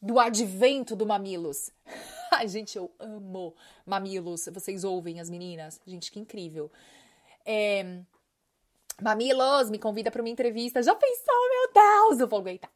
Do 0.01 0.19
advento 0.19 0.95
do 0.95 1.05
Mamilos. 1.05 1.69
Ai, 2.31 2.47
gente, 2.47 2.77
eu 2.77 2.89
amo 2.97 3.53
Mamilos. 3.85 4.49
Vocês 4.51 4.83
ouvem 4.83 5.19
as 5.19 5.29
meninas? 5.29 5.79
Gente, 5.85 6.11
que 6.11 6.19
incrível. 6.19 6.71
É, 7.45 8.01
Mamilos, 8.99 9.69
me 9.69 9.79
convida 9.79 10.11
para 10.11 10.21
uma 10.21 10.29
entrevista. 10.29 10.81
Já 10.81 10.95
pensou, 10.95 11.49
meu 11.49 11.73
Deus, 11.73 12.19
eu 12.19 12.27
vou 12.27 12.39
aguentar. 12.39 12.71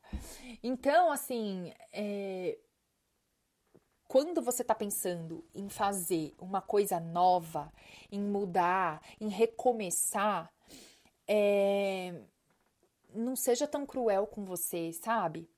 Então, 0.64 1.12
assim, 1.12 1.74
é... 1.92 2.58
quando 4.08 4.42
você 4.42 4.64
tá 4.64 4.74
pensando 4.74 5.44
em 5.54 5.70
fazer 5.70 6.34
uma 6.40 6.62
coisa 6.62 7.00
nova, 7.00 7.72
em 8.12 8.22
mudar, 8.22 9.02
em 9.20 9.28
recomeçar, 9.28 10.52
é... 11.28 12.14
não 13.14 13.36
seja 13.36 13.68
tão 13.68 13.86
cruel 13.86 14.26
com 14.28 14.44
você, 14.46 14.92
sabe? 14.94 15.50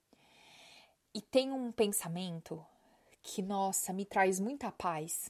E 1.13 1.21
tem 1.21 1.51
um 1.51 1.71
pensamento 1.71 2.65
que, 3.21 3.41
nossa, 3.41 3.91
me 3.91 4.05
traz 4.05 4.39
muita 4.39 4.71
paz. 4.71 5.29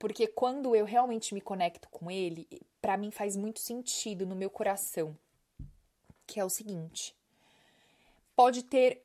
Porque 0.00 0.26
quando 0.26 0.74
eu 0.74 0.86
realmente 0.86 1.34
me 1.34 1.42
conecto 1.42 1.86
com 1.90 2.10
ele, 2.10 2.48
para 2.80 2.96
mim 2.96 3.10
faz 3.10 3.36
muito 3.36 3.60
sentido 3.60 4.24
no 4.24 4.34
meu 4.34 4.48
coração. 4.48 5.14
Que 6.26 6.40
é 6.40 6.44
o 6.44 6.48
seguinte: 6.48 7.14
pode 8.34 8.62
ter 8.62 9.04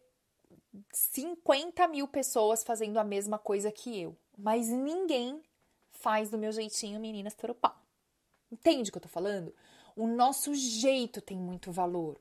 50 0.93 1.85
mil 1.89 2.07
pessoas 2.07 2.63
fazendo 2.63 2.97
a 2.97 3.03
mesma 3.03 3.37
coisa 3.37 3.73
que 3.73 3.99
eu, 4.01 4.15
mas 4.37 4.69
ninguém 4.69 5.43
faz 5.91 6.29
do 6.29 6.37
meu 6.37 6.53
jeitinho 6.53 6.97
meninas 6.97 7.33
toropá. 7.33 7.75
Entende 8.49 8.89
o 8.89 8.93
que 8.93 8.97
eu 8.97 9.03
tô 9.03 9.09
falando? 9.09 9.53
O 9.97 10.07
nosso 10.07 10.55
jeito 10.55 11.19
tem 11.19 11.35
muito 11.35 11.73
valor. 11.73 12.17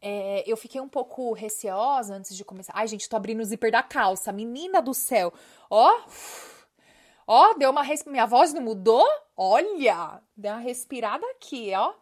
É, 0.00 0.42
eu 0.46 0.56
fiquei 0.56 0.80
um 0.80 0.88
pouco 0.88 1.34
receosa 1.34 2.14
antes 2.14 2.34
de 2.34 2.46
começar. 2.46 2.72
Ai, 2.74 2.88
gente, 2.88 3.06
tô 3.06 3.16
abrindo 3.16 3.40
o 3.40 3.44
zíper 3.44 3.70
da 3.70 3.82
calça. 3.82 4.32
Menina 4.32 4.80
do 4.80 4.94
céu. 4.94 5.34
Ó. 5.68 6.00
Ó, 7.32 7.54
deu 7.54 7.70
uma. 7.70 7.84
Res... 7.84 8.04
Minha 8.06 8.26
voz 8.26 8.52
não 8.52 8.60
mudou? 8.60 9.06
Olha! 9.36 10.20
Deu 10.36 10.50
uma 10.50 10.58
respirada 10.58 11.24
aqui, 11.30 11.70
ó. 11.76 11.94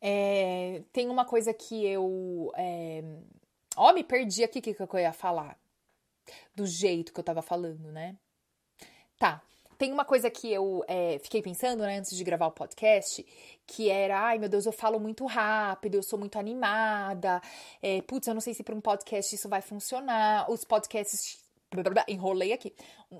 É, 0.00 0.82
tem 0.92 1.08
uma 1.08 1.24
coisa 1.24 1.54
que 1.54 1.86
eu. 1.86 2.50
É... 2.56 3.00
Ó, 3.76 3.92
me 3.92 4.02
perdi 4.02 4.42
aqui 4.42 4.58
o 4.58 4.62
que, 4.62 4.74
que 4.74 4.82
eu 4.82 4.98
ia 4.98 5.12
falar. 5.12 5.56
Do 6.52 6.66
jeito 6.66 7.12
que 7.12 7.20
eu 7.20 7.22
tava 7.22 7.42
falando, 7.42 7.92
né? 7.92 8.16
Tá. 9.16 9.40
Tem 9.78 9.92
uma 9.92 10.04
coisa 10.04 10.28
que 10.28 10.52
eu 10.52 10.84
é, 10.88 11.20
fiquei 11.20 11.40
pensando, 11.40 11.84
né, 11.84 11.96
antes 11.96 12.14
de 12.14 12.24
gravar 12.24 12.48
o 12.48 12.52
podcast, 12.52 13.24
que 13.66 13.88
era, 13.88 14.20
ai 14.20 14.38
meu 14.38 14.48
Deus, 14.48 14.66
eu 14.66 14.72
falo 14.72 15.00
muito 15.00 15.24
rápido, 15.24 15.94
eu 15.94 16.02
sou 16.02 16.18
muito 16.18 16.38
animada, 16.38 17.40
é, 17.80 18.02
putz, 18.02 18.26
eu 18.26 18.34
não 18.34 18.42
sei 18.42 18.52
se 18.52 18.62
para 18.62 18.74
um 18.74 18.80
podcast 18.80 19.34
isso 19.34 19.48
vai 19.48 19.62
funcionar. 19.62 20.50
Os 20.50 20.64
podcasts 20.64 21.49
enrolei 22.08 22.52
aqui. 22.52 22.74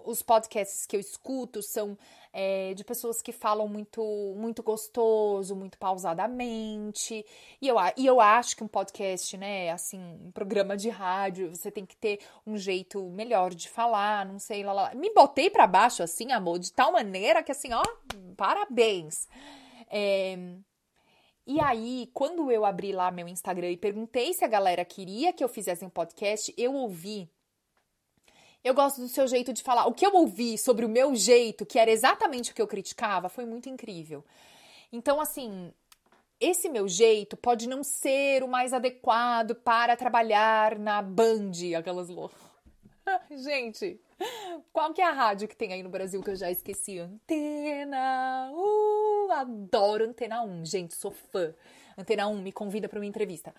Os 0.05 0.23
podcasts 0.23 0.87
que 0.87 0.97
eu 0.97 1.01
escuto 1.01 1.63
são 1.63 1.97
é, 2.33 2.75
de 2.75 2.85
pessoas 2.85 3.21
que 3.21 3.33
falam 3.33 3.69
muito, 3.69 4.03
muito 4.37 4.63
gostoso, 4.63 5.55
muito 5.55 5.79
pausadamente. 5.79 7.25
E 7.61 7.69
eu, 7.69 7.77
e 7.97 8.07
eu 8.07 8.21
acho 8.21 8.57
que 8.57 8.65
um 8.65 8.69
podcast, 8.69 9.37
né, 9.37 9.71
assim, 9.71 10.01
um 10.25 10.31
programa 10.31 10.77
de 10.77 10.89
rádio, 10.89 11.55
você 11.55 11.71
tem 11.71 11.85
que 11.87 11.97
ter 11.97 12.21
um 12.47 12.57
jeito 12.57 13.03
melhor 13.11 13.55
de 13.55 13.69
falar, 13.69 14.27
não 14.27 14.39
sei, 14.39 14.63
lá, 14.63 14.73
lá. 14.73 14.95
Me 14.95 15.13
botei 15.13 15.51
para 15.51 15.67
baixo, 15.67 16.03
assim, 16.03 16.33
amor, 16.33 16.59
de 16.59 16.73
tal 16.73 16.93
maneira 16.93 17.43
que, 17.43 17.53
assim, 17.53 17.73
ó, 17.73 17.83
parabéns. 18.37 19.29
É, 19.89 20.37
e 21.47 21.61
aí, 21.61 22.09
quando 22.15 22.51
eu 22.51 22.65
abri 22.65 22.93
lá 22.93 23.11
meu 23.11 23.27
Instagram 23.27 23.71
e 23.71 23.77
perguntei 23.77 24.33
se 24.33 24.45
a 24.45 24.49
galera 24.49 24.85
queria 24.85 25.33
que 25.33 25.43
eu 25.43 25.49
fizesse 25.49 25.85
um 25.85 25.91
podcast, 25.91 26.55
eu 26.57 26.75
ouvi 26.75 27.29
eu 28.63 28.75
gosto 28.75 29.01
do 29.01 29.09
seu 29.09 29.27
jeito 29.27 29.53
de 29.53 29.63
falar. 29.63 29.87
O 29.87 29.95
que 29.95 30.07
eu 30.07 30.15
ouvi 30.15 30.59
sobre 30.59 30.85
o 30.85 30.89
meu 30.89 31.15
jeito, 31.15 31.65
que 31.65 31.79
era 31.79 31.91
exatamente 31.91 32.53
o 32.53 32.55
que 32.55 32.63
eu 32.63 32.67
criticava, 32.67 33.29
foi 33.29 33.47
muito 33.47 33.69
incrível. 33.69 34.25
Então, 34.93 35.21
assim, 35.21 35.73
esse 36.41 36.69
meu 36.69 36.89
jeito 36.89 37.37
pode 37.37 37.69
não 37.69 37.83
ser 37.83 38.43
o 38.43 38.49
mais 38.49 38.73
adequado 38.73 39.55
para 39.55 39.97
trabalhar 39.97 40.79
na 40.79 41.01
Band, 41.03 41.53
aquelas 41.79 42.09
loucas. 42.09 42.41
Gente, 43.31 44.01
qual 44.73 44.93
que 44.93 45.01
é 45.01 45.07
a 45.07 45.13
rádio 45.13 45.49
que 45.49 45.57
tem 45.57 45.73
aí 45.73 45.83
no 45.83 45.89
Brasil 45.89 46.23
que 46.23 46.31
eu 46.31 46.37
já 46.37 46.51
esqueci? 46.51 46.99
Antena. 46.99 48.51
Uh, 48.53 49.33
adoro 49.33 50.05
Antena 50.05 50.43
1, 50.43 50.65
gente, 50.65 50.95
sou 50.95 51.11
fã. 51.11 51.55
Antena 51.97 52.27
1 52.29 52.41
me 52.41 52.53
convida 52.53 52.89
para 52.89 52.99
uma 52.99 53.07
entrevista. 53.07 53.55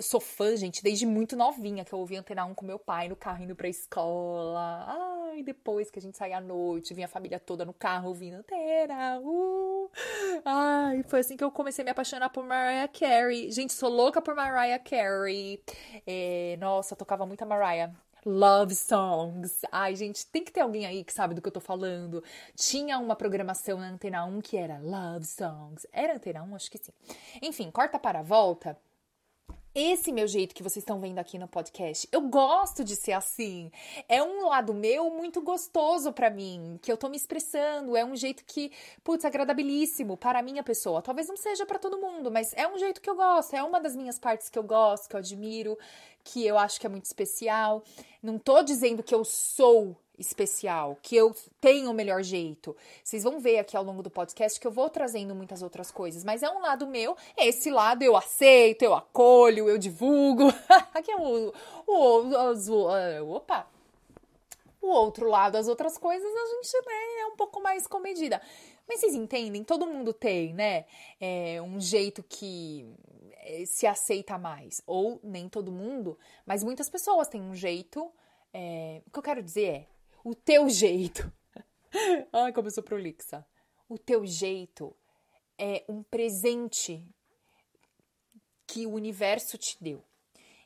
Sou 0.00 0.20
fã, 0.20 0.56
gente, 0.56 0.82
desde 0.82 1.06
muito 1.06 1.36
novinha, 1.36 1.84
que 1.84 1.92
eu 1.92 2.00
ouvia 2.00 2.18
Antena 2.18 2.44
1 2.44 2.54
com 2.54 2.66
meu 2.66 2.80
pai 2.80 3.08
no 3.08 3.14
carro 3.14 3.44
indo 3.44 3.54
pra 3.54 3.68
escola. 3.68 4.84
Ai, 5.28 5.44
depois 5.44 5.88
que 5.88 6.00
a 6.00 6.02
gente 6.02 6.18
saía 6.18 6.38
à 6.38 6.40
noite, 6.40 6.92
vinha 6.92 7.06
a 7.06 7.08
família 7.08 7.38
toda 7.38 7.64
no 7.64 7.72
carro 7.72 8.08
ouvindo 8.08 8.34
Antena. 8.34 9.20
Uh. 9.20 9.88
Ai, 10.44 11.04
foi 11.04 11.20
assim 11.20 11.36
que 11.36 11.44
eu 11.44 11.50
comecei 11.52 11.82
a 11.82 11.84
me 11.84 11.92
apaixonar 11.92 12.28
por 12.30 12.44
Mariah 12.44 12.88
Carey. 12.88 13.52
Gente, 13.52 13.72
sou 13.72 13.88
louca 13.88 14.20
por 14.20 14.34
Mariah 14.34 14.80
Carey. 14.80 15.62
É, 16.04 16.56
nossa, 16.58 16.96
tocava 16.96 17.24
muita 17.24 17.46
Mariah. 17.46 17.92
Love 18.26 18.74
songs. 18.74 19.60
Ai, 19.70 19.94
gente, 19.94 20.26
tem 20.26 20.42
que 20.42 20.50
ter 20.50 20.62
alguém 20.62 20.86
aí 20.86 21.04
que 21.04 21.12
sabe 21.12 21.34
do 21.34 21.40
que 21.40 21.46
eu 21.46 21.52
tô 21.52 21.60
falando. 21.60 22.20
Tinha 22.56 22.98
uma 22.98 23.14
programação 23.14 23.78
na 23.78 23.90
Antena 23.90 24.24
1 24.24 24.40
que 24.40 24.56
era 24.56 24.76
Love 24.78 25.24
songs. 25.24 25.86
Era 25.92 26.16
Antena 26.16 26.42
1? 26.42 26.56
Acho 26.56 26.68
que 26.68 26.78
sim. 26.78 26.92
Enfim, 27.40 27.70
corta 27.70 27.96
para 27.96 28.18
a 28.18 28.22
volta 28.22 28.76
esse 29.74 30.12
meu 30.12 30.26
jeito 30.28 30.54
que 30.54 30.62
vocês 30.62 30.82
estão 30.82 31.00
vendo 31.00 31.18
aqui 31.18 31.36
no 31.36 31.48
podcast. 31.48 32.08
Eu 32.12 32.20
gosto 32.22 32.84
de 32.84 32.94
ser 32.94 33.12
assim. 33.12 33.72
É 34.08 34.22
um 34.22 34.46
lado 34.46 34.72
meu 34.72 35.10
muito 35.10 35.42
gostoso 35.42 36.12
para 36.12 36.30
mim, 36.30 36.78
que 36.80 36.92
eu 36.92 36.96
tô 36.96 37.08
me 37.08 37.16
expressando, 37.16 37.96
é 37.96 38.04
um 38.04 38.14
jeito 38.14 38.44
que, 38.44 38.70
putz, 39.02 39.24
agradabilíssimo 39.24 40.16
para 40.16 40.38
a 40.38 40.42
minha 40.42 40.62
pessoa. 40.62 41.02
Talvez 41.02 41.26
não 41.26 41.36
seja 41.36 41.66
para 41.66 41.78
todo 41.78 41.98
mundo, 41.98 42.30
mas 42.30 42.52
é 42.54 42.68
um 42.68 42.78
jeito 42.78 43.00
que 43.00 43.10
eu 43.10 43.16
gosto, 43.16 43.54
é 43.54 43.62
uma 43.62 43.80
das 43.80 43.96
minhas 43.96 44.18
partes 44.18 44.48
que 44.48 44.58
eu 44.58 44.62
gosto, 44.62 45.08
que 45.08 45.16
eu 45.16 45.20
admiro, 45.20 45.76
que 46.22 46.46
eu 46.46 46.56
acho 46.56 46.80
que 46.80 46.86
é 46.86 46.90
muito 46.90 47.06
especial. 47.06 47.82
Não 48.22 48.38
tô 48.38 48.62
dizendo 48.62 49.02
que 49.02 49.14
eu 49.14 49.24
sou 49.24 49.96
especial, 50.18 50.98
que 51.02 51.16
eu 51.16 51.34
tenho 51.60 51.90
o 51.90 51.94
melhor 51.94 52.22
jeito. 52.22 52.76
Vocês 53.02 53.24
vão 53.24 53.40
ver 53.40 53.58
aqui 53.58 53.76
ao 53.76 53.84
longo 53.84 54.02
do 54.02 54.10
podcast 54.10 54.58
que 54.60 54.66
eu 54.66 54.70
vou 54.70 54.88
trazendo 54.88 55.34
muitas 55.34 55.62
outras 55.62 55.90
coisas, 55.90 56.24
mas 56.24 56.42
é 56.42 56.50
um 56.50 56.60
lado 56.60 56.86
meu, 56.86 57.16
esse 57.36 57.70
lado 57.70 58.02
eu 58.02 58.16
aceito, 58.16 58.82
eu 58.82 58.94
acolho, 58.94 59.68
eu 59.68 59.78
divulgo. 59.78 60.48
aqui 60.94 61.10
é 61.10 61.16
o, 61.16 61.52
o, 61.86 61.92
o, 61.92 63.24
o, 63.24 63.30
opa. 63.34 63.66
O 64.80 64.88
outro 64.88 65.28
lado, 65.28 65.56
as 65.56 65.66
outras 65.66 65.96
coisas, 65.96 66.28
a 66.28 66.46
gente 66.56 66.86
né, 66.86 67.22
é 67.22 67.26
um 67.26 67.36
pouco 67.36 67.60
mais 67.62 67.86
comedida. 67.86 68.40
Mas 68.86 69.00
vocês 69.00 69.14
entendem? 69.14 69.64
Todo 69.64 69.86
mundo 69.86 70.12
tem, 70.12 70.52
né? 70.52 70.84
É, 71.18 71.60
um 71.62 71.80
jeito 71.80 72.22
que 72.22 72.86
é, 73.44 73.64
se 73.64 73.86
aceita 73.86 74.36
mais. 74.36 74.82
Ou 74.86 75.18
nem 75.22 75.48
todo 75.48 75.72
mundo, 75.72 76.18
mas 76.44 76.62
muitas 76.62 76.90
pessoas 76.90 77.28
têm 77.28 77.40
um 77.40 77.54
jeito. 77.54 78.10
É, 78.52 79.02
o 79.06 79.10
que 79.10 79.18
eu 79.18 79.22
quero 79.22 79.42
dizer 79.42 79.66
é, 79.68 79.86
o 80.24 80.34
teu 80.34 80.70
jeito. 80.70 81.30
Ai, 82.32 82.52
como 82.52 82.66
eu 82.66 82.72
sou 82.72 82.82
prolixa. 82.82 83.46
O 83.88 83.98
teu 83.98 84.26
jeito 84.26 84.96
é 85.58 85.84
um 85.86 86.02
presente 86.02 87.04
que 88.66 88.86
o 88.86 88.92
universo 88.92 89.58
te 89.58 89.76
deu. 89.80 90.02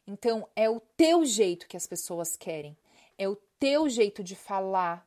Então, 0.07 0.49
é 0.55 0.71
o 0.71 0.81
teu 0.97 1.25
jeito 1.25 1.67
que 1.67 1.77
as 1.77 1.87
pessoas 1.87 2.37
querem. 2.37 2.79
É 3.19 3.29
o 3.29 3.37
teu 3.59 3.89
jeito 3.89 4.23
de 4.23 4.37
falar. 4.37 5.07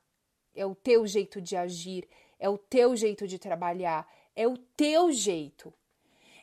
É 0.54 0.66
o 0.66 0.76
teu 0.76 1.08
jeito 1.08 1.42
de 1.42 1.56
agir. 1.56 2.08
É 2.38 2.50
o 2.50 2.58
teu 2.58 2.96
jeito 2.96 3.26
de 3.26 3.40
trabalhar. 3.40 4.08
É 4.36 4.46
o 4.48 4.58
teu 4.58 5.12
jeito. 5.12 5.74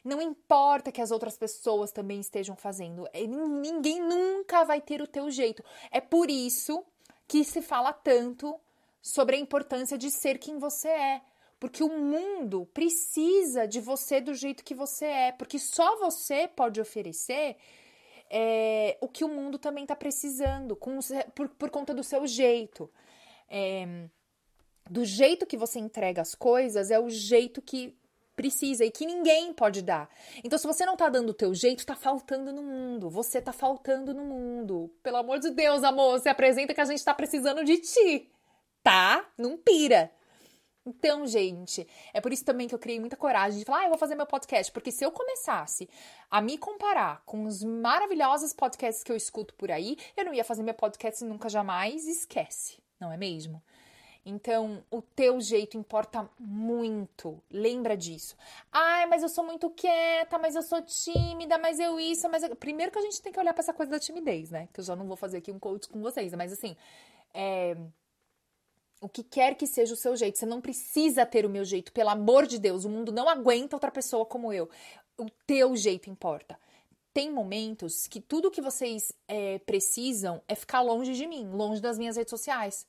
Não 0.02 0.22
importa 0.22 0.90
que 0.90 1.02
as 1.02 1.10
outras 1.10 1.36
pessoas 1.36 1.92
também 1.92 2.18
estejam 2.18 2.56
fazendo. 2.56 3.06
É, 3.12 3.26
ninguém 3.26 4.00
nunca 4.00 4.64
vai 4.64 4.80
ter 4.80 5.02
o 5.02 5.06
teu 5.06 5.30
jeito. 5.30 5.62
É 5.90 6.00
por 6.00 6.30
isso 6.30 6.82
que 7.28 7.44
se 7.44 7.60
fala 7.60 7.92
tanto 7.92 8.58
sobre 9.00 9.36
a 9.36 9.38
importância 9.38 9.96
de 9.98 10.10
ser 10.10 10.38
quem 10.38 10.58
você 10.58 10.88
é. 10.88 11.22
Porque 11.60 11.84
o 11.84 11.88
mundo 11.88 12.66
precisa 12.72 13.66
de 13.66 13.80
você 13.80 14.20
do 14.20 14.32
jeito 14.32 14.64
que 14.64 14.74
você 14.74 15.04
é. 15.04 15.32
Porque 15.32 15.58
só 15.58 15.98
você 15.98 16.48
pode 16.48 16.80
oferecer 16.80 17.56
é, 18.30 18.96
o 19.00 19.08
que 19.08 19.24
o 19.24 19.28
mundo 19.28 19.58
também 19.58 19.84
está 19.84 19.94
precisando, 19.94 20.74
com, 20.74 20.98
por, 21.34 21.48
por 21.50 21.70
conta 21.70 21.92
do 21.92 22.02
seu 22.02 22.26
jeito. 22.26 22.90
É, 23.48 24.08
do 24.88 25.04
jeito 25.04 25.46
que 25.46 25.56
você 25.56 25.78
entrega 25.78 26.22
as 26.22 26.34
coisas, 26.34 26.90
é 26.90 26.98
o 26.98 27.10
jeito 27.10 27.60
que 27.60 27.94
precisa 28.38 28.84
e 28.84 28.90
que 28.92 29.04
ninguém 29.04 29.52
pode 29.52 29.82
dar. 29.82 30.08
Então, 30.44 30.56
se 30.56 30.64
você 30.64 30.86
não 30.86 30.96
tá 30.96 31.08
dando 31.08 31.30
o 31.30 31.34
teu 31.34 31.52
jeito, 31.52 31.84
tá 31.84 31.96
faltando 31.96 32.52
no 32.52 32.62
mundo. 32.62 33.10
Você 33.10 33.42
tá 33.42 33.52
faltando 33.52 34.14
no 34.14 34.22
mundo. 34.24 34.94
Pelo 35.02 35.16
amor 35.16 35.40
de 35.40 35.50
Deus, 35.50 35.82
amor, 35.82 36.20
se 36.20 36.28
apresenta 36.28 36.72
que 36.72 36.80
a 36.80 36.84
gente 36.84 37.04
tá 37.04 37.12
precisando 37.12 37.64
de 37.64 37.78
ti. 37.78 38.30
Tá? 38.80 39.26
Não 39.36 39.58
pira. 39.58 40.12
Então, 40.86 41.26
gente, 41.26 41.86
é 42.14 42.20
por 42.20 42.32
isso 42.32 42.44
também 42.44 42.68
que 42.68 42.74
eu 42.74 42.78
criei 42.78 43.00
muita 43.00 43.16
coragem 43.16 43.58
de 43.58 43.64
falar, 43.64 43.80
ah, 43.80 43.84
eu 43.84 43.88
vou 43.90 43.98
fazer 43.98 44.14
meu 44.14 44.24
podcast, 44.24 44.72
porque 44.72 44.90
se 44.90 45.04
eu 45.04 45.10
começasse 45.10 45.86
a 46.30 46.40
me 46.40 46.56
comparar 46.56 47.22
com 47.26 47.44
os 47.44 47.62
maravilhosos 47.62 48.54
podcasts 48.54 49.04
que 49.04 49.12
eu 49.12 49.16
escuto 49.16 49.52
por 49.54 49.70
aí, 49.70 49.98
eu 50.16 50.24
não 50.24 50.32
ia 50.32 50.44
fazer 50.44 50.62
meu 50.62 50.72
podcast 50.72 51.22
nunca 51.24 51.50
jamais, 51.50 52.06
esquece, 52.06 52.78
não 52.98 53.12
é 53.12 53.18
mesmo? 53.18 53.62
Então, 54.30 54.84
o 54.90 55.00
teu 55.00 55.40
jeito 55.40 55.78
importa 55.78 56.28
muito. 56.38 57.42
Lembra 57.50 57.96
disso. 57.96 58.36
Ai, 58.70 59.06
mas 59.06 59.22
eu 59.22 59.28
sou 59.30 59.42
muito 59.42 59.70
quieta, 59.70 60.38
mas 60.38 60.54
eu 60.54 60.60
sou 60.60 60.82
tímida, 60.82 61.56
mas 61.56 61.80
eu 61.80 61.98
isso, 61.98 62.28
mas 62.28 62.42
eu... 62.42 62.54
primeiro 62.54 62.92
que 62.92 62.98
a 62.98 63.02
gente 63.02 63.22
tem 63.22 63.32
que 63.32 63.40
olhar 63.40 63.54
para 63.54 63.62
essa 63.62 63.72
coisa 63.72 63.90
da 63.90 63.98
timidez, 63.98 64.50
né? 64.50 64.68
Que 64.70 64.80
eu 64.80 64.84
já 64.84 64.94
não 64.94 65.06
vou 65.06 65.16
fazer 65.16 65.38
aqui 65.38 65.50
um 65.50 65.58
coach 65.58 65.88
com 65.88 66.02
vocês, 66.02 66.34
mas 66.34 66.52
assim, 66.52 66.76
é... 67.32 67.74
o 69.00 69.08
que 69.08 69.22
quer 69.22 69.54
que 69.54 69.66
seja 69.66 69.94
o 69.94 69.96
seu 69.96 70.14
jeito, 70.14 70.38
você 70.38 70.44
não 70.44 70.60
precisa 70.60 71.24
ter 71.24 71.46
o 71.46 71.50
meu 71.50 71.64
jeito, 71.64 71.90
pelo 71.90 72.10
amor 72.10 72.46
de 72.46 72.58
Deus, 72.58 72.84
o 72.84 72.90
mundo 72.90 73.10
não 73.10 73.30
aguenta 73.30 73.76
outra 73.76 73.90
pessoa 73.90 74.26
como 74.26 74.52
eu. 74.52 74.68
O 75.16 75.30
teu 75.46 75.74
jeito 75.74 76.10
importa 76.10 76.58
tem 77.14 77.32
momentos 77.32 78.06
que 78.06 78.20
tudo 78.20 78.50
que 78.50 78.60
vocês 78.60 79.10
é, 79.26 79.58
precisam 79.60 80.42
é 80.46 80.54
ficar 80.54 80.82
longe 80.82 81.14
de 81.14 81.26
mim, 81.26 81.48
longe 81.50 81.80
das 81.80 81.98
minhas 81.98 82.16
redes 82.16 82.30
sociais. 82.30 82.86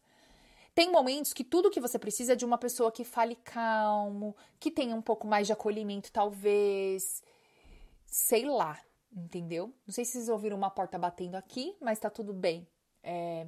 Tem 0.79 0.89
momentos 0.89 1.33
que 1.33 1.43
tudo 1.43 1.69
que 1.69 1.81
você 1.81 1.99
precisa 1.99 2.31
é 2.31 2.35
de 2.37 2.45
uma 2.45 2.57
pessoa 2.57 2.89
que 2.89 3.03
fale 3.03 3.35
calmo, 3.35 4.33
que 4.57 4.71
tenha 4.71 4.95
um 4.95 5.01
pouco 5.01 5.27
mais 5.27 5.45
de 5.45 5.51
acolhimento, 5.51 6.09
talvez. 6.09 7.21
Sei 8.05 8.45
lá, 8.45 8.79
entendeu? 9.11 9.73
Não 9.85 9.93
sei 9.93 10.05
se 10.05 10.13
vocês 10.13 10.29
ouviram 10.29 10.55
uma 10.55 10.69
porta 10.69 10.97
batendo 10.97 11.35
aqui, 11.35 11.75
mas 11.81 11.99
tá 11.99 12.09
tudo 12.09 12.31
bem. 12.31 12.65
É... 13.03 13.45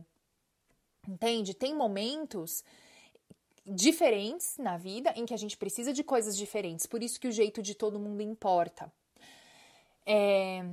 Entende? 1.07 1.53
Tem 1.53 1.73
momentos 1.73 2.65
diferentes 3.65 4.57
na 4.57 4.75
vida 4.75 5.13
em 5.15 5.25
que 5.25 5.33
a 5.33 5.37
gente 5.37 5.55
precisa 5.55 5.93
de 5.93 6.03
coisas 6.03 6.35
diferentes. 6.35 6.85
Por 6.85 7.01
isso 7.01 7.17
que 7.17 7.29
o 7.29 7.31
jeito 7.31 7.61
de 7.61 7.73
todo 7.73 7.97
mundo 7.97 8.21
importa. 8.21 8.91
É... 10.05 10.65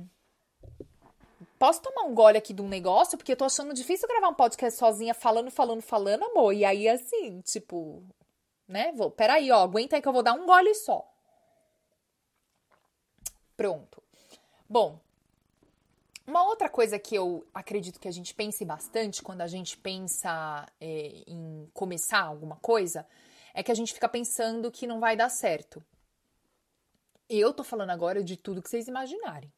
Posso 1.59 1.81
tomar 1.81 2.03
um 2.03 2.15
gole 2.15 2.37
aqui 2.37 2.53
de 2.53 2.61
um 2.61 2.69
negócio? 2.69 3.17
Porque 3.17 3.33
eu 3.33 3.37
tô 3.37 3.43
achando 3.43 3.73
difícil 3.73 4.07
gravar 4.07 4.29
um 4.29 4.33
podcast 4.33 4.79
sozinha, 4.79 5.13
falando, 5.13 5.51
falando, 5.51 5.81
falando, 5.81 6.23
amor. 6.23 6.53
E 6.53 6.63
aí, 6.63 6.87
assim, 6.87 7.41
tipo, 7.41 8.01
né? 8.65 8.93
Vou, 8.93 9.11
peraí, 9.11 9.51
ó, 9.51 9.61
aguenta 9.61 9.97
aí 9.97 10.01
que 10.01 10.07
eu 10.07 10.13
vou 10.13 10.23
dar 10.23 10.33
um 10.33 10.45
gole 10.45 10.73
só. 10.73 11.05
Pronto. 13.57 14.01
Bom, 14.69 15.01
uma 16.25 16.43
outra 16.45 16.69
coisa 16.69 16.97
que 16.97 17.13
eu 17.13 17.45
acredito 17.53 17.99
que 17.99 18.07
a 18.07 18.11
gente 18.11 18.33
pense 18.33 18.63
bastante 18.63 19.21
quando 19.21 19.41
a 19.41 19.47
gente 19.47 19.77
pensa 19.77 20.65
é, 20.79 21.23
em 21.27 21.69
começar 21.73 22.21
alguma 22.21 22.55
coisa 22.55 23.05
é 23.53 23.61
que 23.61 23.71
a 23.71 23.75
gente 23.75 23.93
fica 23.93 24.07
pensando 24.07 24.71
que 24.71 24.87
não 24.87 25.01
vai 25.01 25.17
dar 25.17 25.27
certo. 25.27 25.83
Eu 27.27 27.53
tô 27.53 27.65
falando 27.65 27.89
agora 27.89 28.23
de 28.23 28.37
tudo 28.37 28.61
que 28.61 28.69
vocês 28.69 28.87
imaginarem. 28.87 29.51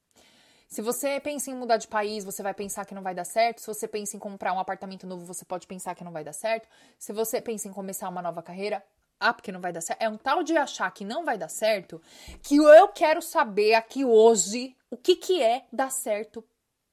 Se 0.71 0.81
você 0.81 1.19
pensa 1.19 1.51
em 1.51 1.53
mudar 1.53 1.75
de 1.75 1.86
país, 1.86 2.23
você 2.23 2.41
vai 2.41 2.53
pensar 2.53 2.86
que 2.86 2.95
não 2.95 3.01
vai 3.01 3.13
dar 3.13 3.25
certo. 3.25 3.60
Se 3.60 3.67
você 3.67 3.89
pensa 3.89 4.15
em 4.15 4.19
comprar 4.19 4.53
um 4.53 4.60
apartamento 4.60 5.05
novo, 5.05 5.25
você 5.25 5.43
pode 5.43 5.67
pensar 5.67 5.93
que 5.93 6.03
não 6.03 6.13
vai 6.13 6.23
dar 6.23 6.31
certo. 6.31 6.65
Se 6.97 7.12
você 7.12 7.41
pensa 7.41 7.67
em 7.67 7.73
começar 7.73 8.07
uma 8.07 8.21
nova 8.21 8.41
carreira, 8.41 8.81
ah, 9.19 9.34
porque 9.34 9.51
não 9.51 9.60
vai 9.60 9.73
dar 9.73 9.81
certo. 9.81 10.01
É 10.01 10.07
um 10.07 10.15
tal 10.15 10.43
de 10.43 10.55
achar 10.55 10.89
que 10.91 11.03
não 11.03 11.25
vai 11.25 11.38
dar 11.38 11.49
certo 11.49 12.01
que 12.41 12.55
eu 12.55 12.88
quero 12.88 13.21
saber 13.21 13.73
aqui 13.73 14.05
hoje 14.05 14.73
o 14.89 14.95
que, 14.95 15.17
que 15.17 15.43
é 15.43 15.65
dar 15.73 15.91
certo 15.91 16.41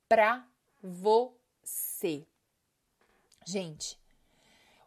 pra 0.08 0.44
você. 0.82 2.26
Gente, 3.46 3.96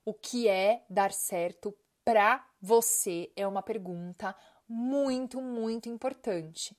o 0.04 0.14
que 0.14 0.50
é 0.50 0.84
dar 0.90 1.14
certo 1.14 1.74
pra 2.04 2.46
você 2.62 3.32
é 3.38 3.48
uma 3.48 3.64
pergunta 3.64 4.36
muito, 4.68 5.42
muito 5.42 5.88
importante. 5.88 6.76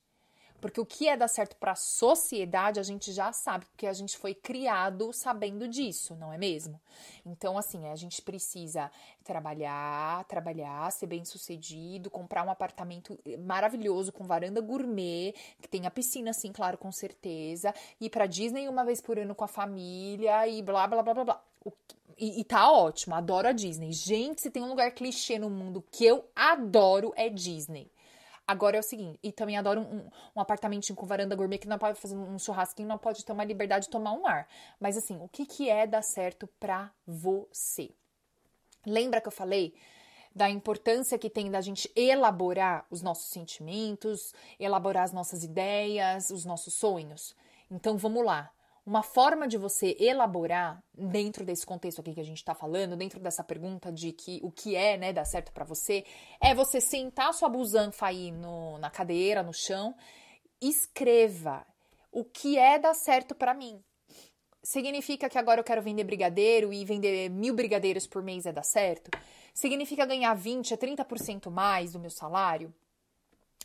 Porque 0.63 0.81
o 0.81 0.87
que 0.87 1.09
é 1.09 1.17
dar 1.17 1.27
certo 1.27 1.57
para 1.57 1.73
a 1.73 1.75
sociedade, 1.75 2.79
a 2.79 2.85
gente 2.85 3.11
já 3.13 3.33
sabe, 3.33 3.67
porque 3.67 3.85
a 3.85 3.93
gente 3.93 4.17
foi 4.17 4.33
criado 4.33 5.13
sabendo 5.13 5.67
disso, 5.67 6.15
não 6.15 6.33
é 6.33 6.39
mesmo? 6.39 6.81
Então, 7.27 7.59
assim, 7.59 7.89
a 7.89 7.97
gente 7.97 8.23
precisa 8.23 8.89
trabalhar, 9.25 10.25
trabalhar, 10.27 10.93
ser 10.93 11.07
bem 11.07 11.25
sucedido, 11.25 12.09
comprar 12.09 12.47
um 12.47 12.51
apartamento 12.51 13.19
maravilhoso 13.41 14.13
com 14.13 14.23
varanda 14.23 14.61
gourmet, 14.61 15.35
que 15.61 15.69
tenha 15.69 15.91
piscina, 15.91 16.31
assim, 16.31 16.53
claro, 16.53 16.79
com 16.79 16.93
certeza, 16.93 17.75
ir 18.01 18.09
para 18.09 18.27
Disney 18.27 18.69
uma 18.69 18.85
vez 18.85 19.01
por 19.01 19.19
ano 19.19 19.35
com 19.35 19.43
a 19.43 19.49
família 19.49 20.47
e 20.47 20.63
blá, 20.63 20.87
blá, 20.87 21.03
blá, 21.03 21.13
blá, 21.13 21.25
blá. 21.25 21.43
E, 22.17 22.41
e 22.41 22.45
tá 22.45 22.71
ótimo, 22.71 23.17
adoro 23.17 23.49
a 23.49 23.53
Disney. 23.53 23.91
Gente, 23.91 24.41
se 24.41 24.49
tem 24.49 24.63
um 24.63 24.69
lugar 24.69 24.93
clichê 24.93 25.41
no 25.41 25.51
mundo 25.51 25.85
que 25.91 26.05
eu 26.05 26.25
adoro, 26.37 27.13
é 27.17 27.29
Disney. 27.29 27.91
Agora 28.53 28.77
é 28.77 28.81
o 28.81 28.83
seguinte, 28.83 29.19
e 29.23 29.33
também 29.33 29.57
adoro 29.57 29.81
um, 29.81 30.11
um 30.37 30.41
apartamentinho 30.41 30.95
com 30.95 31.07
varanda 31.07 31.35
gourmet 31.35 31.57
que 31.57 31.67
não 31.67 31.79
pode 31.79 31.99
fazer 31.99 32.15
um 32.15 32.39
churrasquinho, 32.39 32.87
não 32.87 32.99
pode 32.99 33.25
ter 33.25 33.33
uma 33.33 33.45
liberdade 33.45 33.87
de 33.87 33.91
tomar 33.91 34.13
um 34.13 34.27
ar. 34.27 34.47
Mas 34.79 34.95
assim, 34.95 35.17
o 35.23 35.27
que, 35.27 35.47
que 35.47 35.71
é 35.71 35.87
dar 35.87 36.03
certo 36.03 36.47
pra 36.61 36.93
você? 37.07 37.91
Lembra 38.85 39.23
que 39.23 39.29
eu 39.29 39.33
falei 39.33 39.75
da 40.35 40.51
importância 40.51 41.19
que 41.19 41.31
tem 41.31 41.51
da 41.51 41.63
gente 41.63 41.91
elaborar 41.97 42.85
os 42.91 43.01
nossos 43.01 43.31
sentimentos, 43.31 44.35
elaborar 44.61 45.05
as 45.05 45.13
nossas 45.13 45.43
ideias, 45.43 46.29
os 46.29 46.45
nossos 46.45 46.75
sonhos? 46.75 47.35
Então 47.71 47.97
vamos 47.97 48.23
lá. 48.23 48.53
Uma 48.85 49.03
forma 49.03 49.47
de 49.47 49.57
você 49.57 49.97
elaborar 50.01 50.83
dentro 50.93 51.45
desse 51.45 51.65
contexto 51.65 52.01
aqui 52.01 52.15
que 52.15 52.21
a 52.21 52.25
gente 52.25 52.39
está 52.39 52.53
falando, 52.53 52.97
dentro 52.97 53.21
dessa 53.21 53.45
pergunta 53.45 53.93
de 53.93 54.13
que 54.13 54.41
o 54.43 54.51
que 54.51 54.75
é, 54.75 54.97
né, 54.97 55.13
dar 55.13 55.25
certo 55.25 55.53
para 55.53 55.65
você, 55.65 56.05
é 56.41 56.53
você 56.53 56.81
sentar 56.81 57.33
sua 57.33 57.49
busanfa 57.49 58.07
aí 58.07 58.33
no, 58.33 58.79
na 58.79 58.91
cadeira, 58.91 59.41
no 59.43 59.53
chão, 59.53 59.95
escreva 60.61 61.65
o 62.11 62.25
que 62.25 62.59
é 62.59 62.77
dar 62.77 62.95
certo 62.95 63.37
para 63.37 63.55
mim. 63.55 63.81
Significa 64.65 65.29
que 65.29 65.39
agora 65.39 65.61
eu 65.61 65.65
quero 65.65 65.83
vender 65.83 66.03
brigadeiro 66.03 66.73
e 66.73 66.85
vender 66.85 67.31
mil 67.31 67.55
brigadeiros 67.55 68.07
por 68.07 68.21
mês 68.21 68.47
é 68.47 68.53
dar 68.53 68.65
certo? 68.65 69.11
Significa 69.55 70.05
ganhar 70.05 70.35
20 70.35 70.75
a 70.75 70.79
30% 70.79 71.51
mais 71.51 71.93
do 71.93 72.01
meu 72.01 72.11
salário? 72.11 72.75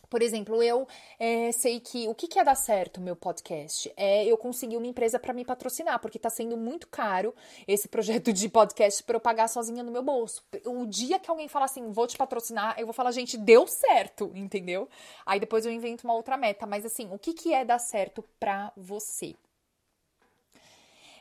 Por 0.10 0.22
exemplo, 0.22 0.64
eu 0.64 0.88
é, 1.20 1.52
sei 1.52 1.80
que 1.80 2.08
o 2.08 2.16
que, 2.16 2.28
que 2.28 2.40
é 2.40 2.44
dar 2.44 2.56
certo 2.56 3.02
meu 3.02 3.16
podcast 3.16 3.92
é 3.98 4.26
eu 4.26 4.38
conseguir 4.38 4.78
uma 4.78 4.88
empresa 4.88 5.20
para 5.20 5.34
me 5.34 5.44
patrocinar, 5.44 6.00
porque 6.00 6.18
está 6.18 6.30
sendo 6.30 6.56
muito 6.56 6.88
caro 6.88 7.34
esse 7.68 7.88
projeto 7.88 8.32
de 8.32 8.48
podcast 8.48 9.04
para 9.04 9.18
eu 9.18 9.20
pagar 9.20 9.48
sozinha 9.50 9.84
no 9.84 9.92
meu 9.92 10.04
bolso. 10.04 10.44
O 10.66 10.86
dia 10.86 11.20
que 11.20 11.30
alguém 11.30 11.48
falar 11.48 11.66
assim, 11.66 11.92
vou 11.92 12.08
te 12.08 12.18
patrocinar, 12.18 12.76
eu 12.80 12.86
vou 12.86 12.94
falar, 12.94 13.12
gente, 13.12 13.38
deu 13.38 13.68
certo, 13.68 14.32
entendeu? 14.34 14.88
Aí 15.26 15.40
depois 15.40 15.66
eu 15.66 15.72
invento 15.72 16.06
uma 16.06 16.14
outra 16.14 16.38
meta. 16.38 16.66
Mas 16.66 16.86
assim, 16.86 17.10
o 17.12 17.20
que, 17.20 17.34
que 17.34 17.54
é 17.54 17.66
dar 17.66 17.80
certo 17.80 18.24
para 18.40 18.72
você? 18.76 19.36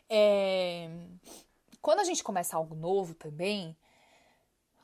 É... 0.08 0.88
Quando 1.82 2.00
a 2.00 2.04
gente 2.04 2.22
começa 2.22 2.56
algo 2.56 2.74
novo 2.74 3.14
também, 3.14 3.76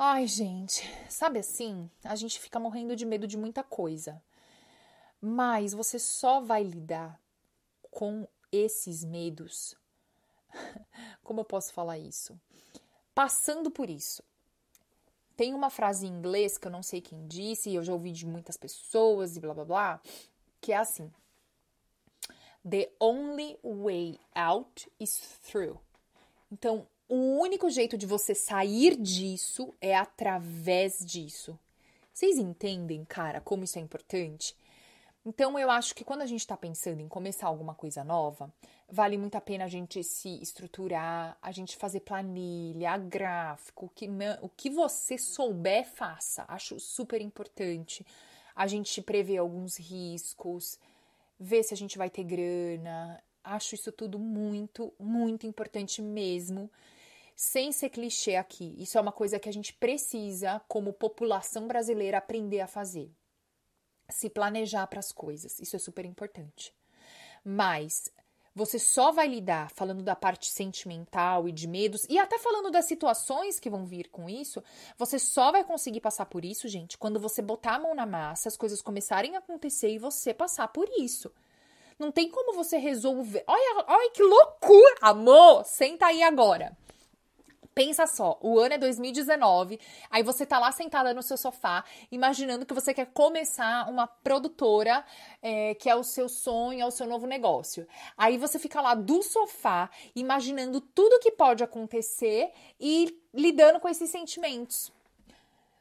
Ai, 0.04 0.26
gente, 0.26 0.82
sabe 1.08 1.38
assim? 1.38 1.88
A 2.02 2.16
gente 2.16 2.40
fica 2.40 2.58
morrendo 2.58 2.96
de 2.96 3.06
medo 3.06 3.24
de 3.24 3.36
muita 3.36 3.62
coisa. 3.62 4.20
Mas 5.20 5.72
você 5.72 5.96
só 5.96 6.40
vai 6.40 6.64
lidar 6.64 7.20
com 7.88 8.26
esses 8.50 9.04
medos. 9.04 9.76
Como 11.22 11.38
eu 11.38 11.44
posso 11.44 11.72
falar 11.72 11.98
isso? 11.98 12.36
Passando 13.14 13.70
por 13.70 13.88
isso. 13.88 14.24
Tem 15.36 15.54
uma 15.54 15.70
frase 15.70 16.04
em 16.04 16.10
inglês 16.10 16.58
que 16.58 16.66
eu 16.66 16.72
não 16.72 16.82
sei 16.82 17.00
quem 17.00 17.28
disse, 17.28 17.70
e 17.70 17.76
eu 17.76 17.84
já 17.84 17.92
ouvi 17.92 18.10
de 18.10 18.26
muitas 18.26 18.56
pessoas 18.56 19.36
e 19.36 19.40
blá 19.40 19.54
blá 19.54 19.64
blá, 19.64 20.00
que 20.60 20.72
é 20.72 20.78
assim: 20.78 21.12
The 22.68 22.90
only 22.98 23.56
way 23.62 24.18
out 24.34 24.90
is 24.98 25.38
through. 25.44 25.78
Então, 26.50 26.88
o 27.14 27.38
único 27.38 27.68
jeito 27.68 27.98
de 27.98 28.06
você 28.06 28.34
sair 28.34 28.96
disso 28.96 29.74
é 29.82 29.94
através 29.94 31.04
disso. 31.04 31.58
Vocês 32.10 32.38
entendem, 32.38 33.04
cara, 33.04 33.38
como 33.38 33.64
isso 33.64 33.78
é 33.78 33.82
importante? 33.82 34.56
Então, 35.22 35.58
eu 35.58 35.70
acho 35.70 35.94
que 35.94 36.04
quando 36.04 36.22
a 36.22 36.26
gente 36.26 36.40
está 36.40 36.56
pensando 36.56 37.02
em 37.02 37.08
começar 37.08 37.48
alguma 37.48 37.74
coisa 37.74 38.02
nova, 38.02 38.50
vale 38.88 39.18
muito 39.18 39.34
a 39.34 39.42
pena 39.42 39.66
a 39.66 39.68
gente 39.68 40.02
se 40.02 40.40
estruturar, 40.40 41.36
a 41.42 41.52
gente 41.52 41.76
fazer 41.76 42.00
planilha, 42.00 42.96
gráfico, 42.96 43.84
o 43.84 43.88
que, 43.90 44.08
o 44.40 44.48
que 44.48 44.70
você 44.70 45.18
souber, 45.18 45.84
faça. 45.84 46.46
Acho 46.48 46.80
super 46.80 47.20
importante. 47.20 48.06
A 48.56 48.66
gente 48.66 49.02
prever 49.02 49.36
alguns 49.36 49.76
riscos, 49.76 50.78
ver 51.38 51.62
se 51.62 51.74
a 51.74 51.76
gente 51.76 51.98
vai 51.98 52.08
ter 52.08 52.24
grana. 52.24 53.22
Acho 53.44 53.74
isso 53.74 53.92
tudo 53.92 54.18
muito, 54.18 54.90
muito 54.98 55.46
importante 55.46 56.00
mesmo 56.00 56.70
sem 57.42 57.72
ser 57.72 57.90
clichê 57.90 58.36
aqui. 58.36 58.72
Isso 58.78 58.96
é 58.96 59.00
uma 59.00 59.10
coisa 59.10 59.36
que 59.36 59.48
a 59.48 59.52
gente 59.52 59.72
precisa, 59.72 60.62
como 60.68 60.92
população 60.92 61.66
brasileira, 61.66 62.18
aprender 62.18 62.60
a 62.60 62.68
fazer. 62.68 63.10
Se 64.08 64.30
planejar 64.30 64.86
para 64.86 65.00
as 65.00 65.10
coisas. 65.10 65.58
Isso 65.58 65.74
é 65.74 65.78
super 65.80 66.04
importante. 66.04 66.72
Mas 67.44 68.08
você 68.54 68.78
só 68.78 69.10
vai 69.10 69.26
lidar 69.26 69.72
falando 69.72 70.04
da 70.04 70.14
parte 70.14 70.52
sentimental 70.52 71.48
e 71.48 71.52
de 71.52 71.66
medos 71.66 72.06
e 72.08 72.16
até 72.16 72.38
falando 72.38 72.70
das 72.70 72.84
situações 72.84 73.58
que 73.58 73.68
vão 73.68 73.84
vir 73.84 74.08
com 74.08 74.30
isso. 74.30 74.62
Você 74.96 75.18
só 75.18 75.50
vai 75.50 75.64
conseguir 75.64 76.00
passar 76.00 76.26
por 76.26 76.44
isso, 76.44 76.68
gente, 76.68 76.96
quando 76.96 77.18
você 77.18 77.42
botar 77.42 77.74
a 77.74 77.78
mão 77.80 77.92
na 77.92 78.06
massa, 78.06 78.48
as 78.48 78.56
coisas 78.56 78.80
começarem 78.80 79.34
a 79.34 79.40
acontecer 79.40 79.90
e 79.90 79.98
você 79.98 80.32
passar 80.32 80.68
por 80.68 80.88
isso. 80.96 81.28
Não 81.98 82.12
tem 82.12 82.30
como 82.30 82.54
você 82.54 82.78
resolver. 82.78 83.42
Olha, 83.48 83.84
olha 83.88 84.10
que 84.12 84.22
loucura, 84.22 84.96
amor! 85.00 85.64
Senta 85.64 86.06
aí 86.06 86.22
agora 86.22 86.76
Pensa 87.74 88.06
só, 88.06 88.38
o 88.42 88.58
ano 88.58 88.74
é 88.74 88.78
2019, 88.78 89.80
aí 90.10 90.22
você 90.22 90.44
tá 90.44 90.58
lá 90.58 90.70
sentada 90.70 91.14
no 91.14 91.22
seu 91.22 91.38
sofá, 91.38 91.82
imaginando 92.10 92.66
que 92.66 92.74
você 92.74 92.92
quer 92.92 93.06
começar 93.06 93.88
uma 93.88 94.06
produtora, 94.06 95.02
é, 95.40 95.74
que 95.74 95.88
é 95.88 95.94
o 95.94 96.04
seu 96.04 96.28
sonho, 96.28 96.82
é 96.82 96.86
o 96.86 96.90
seu 96.90 97.06
novo 97.06 97.26
negócio. 97.26 97.86
Aí 98.16 98.36
você 98.36 98.58
fica 98.58 98.80
lá 98.82 98.94
do 98.94 99.22
sofá, 99.22 99.88
imaginando 100.14 100.82
tudo 100.82 101.20
que 101.20 101.30
pode 101.30 101.64
acontecer 101.64 102.52
e 102.78 103.18
lidando 103.32 103.80
com 103.80 103.88
esses 103.88 104.10
sentimentos. 104.10 104.92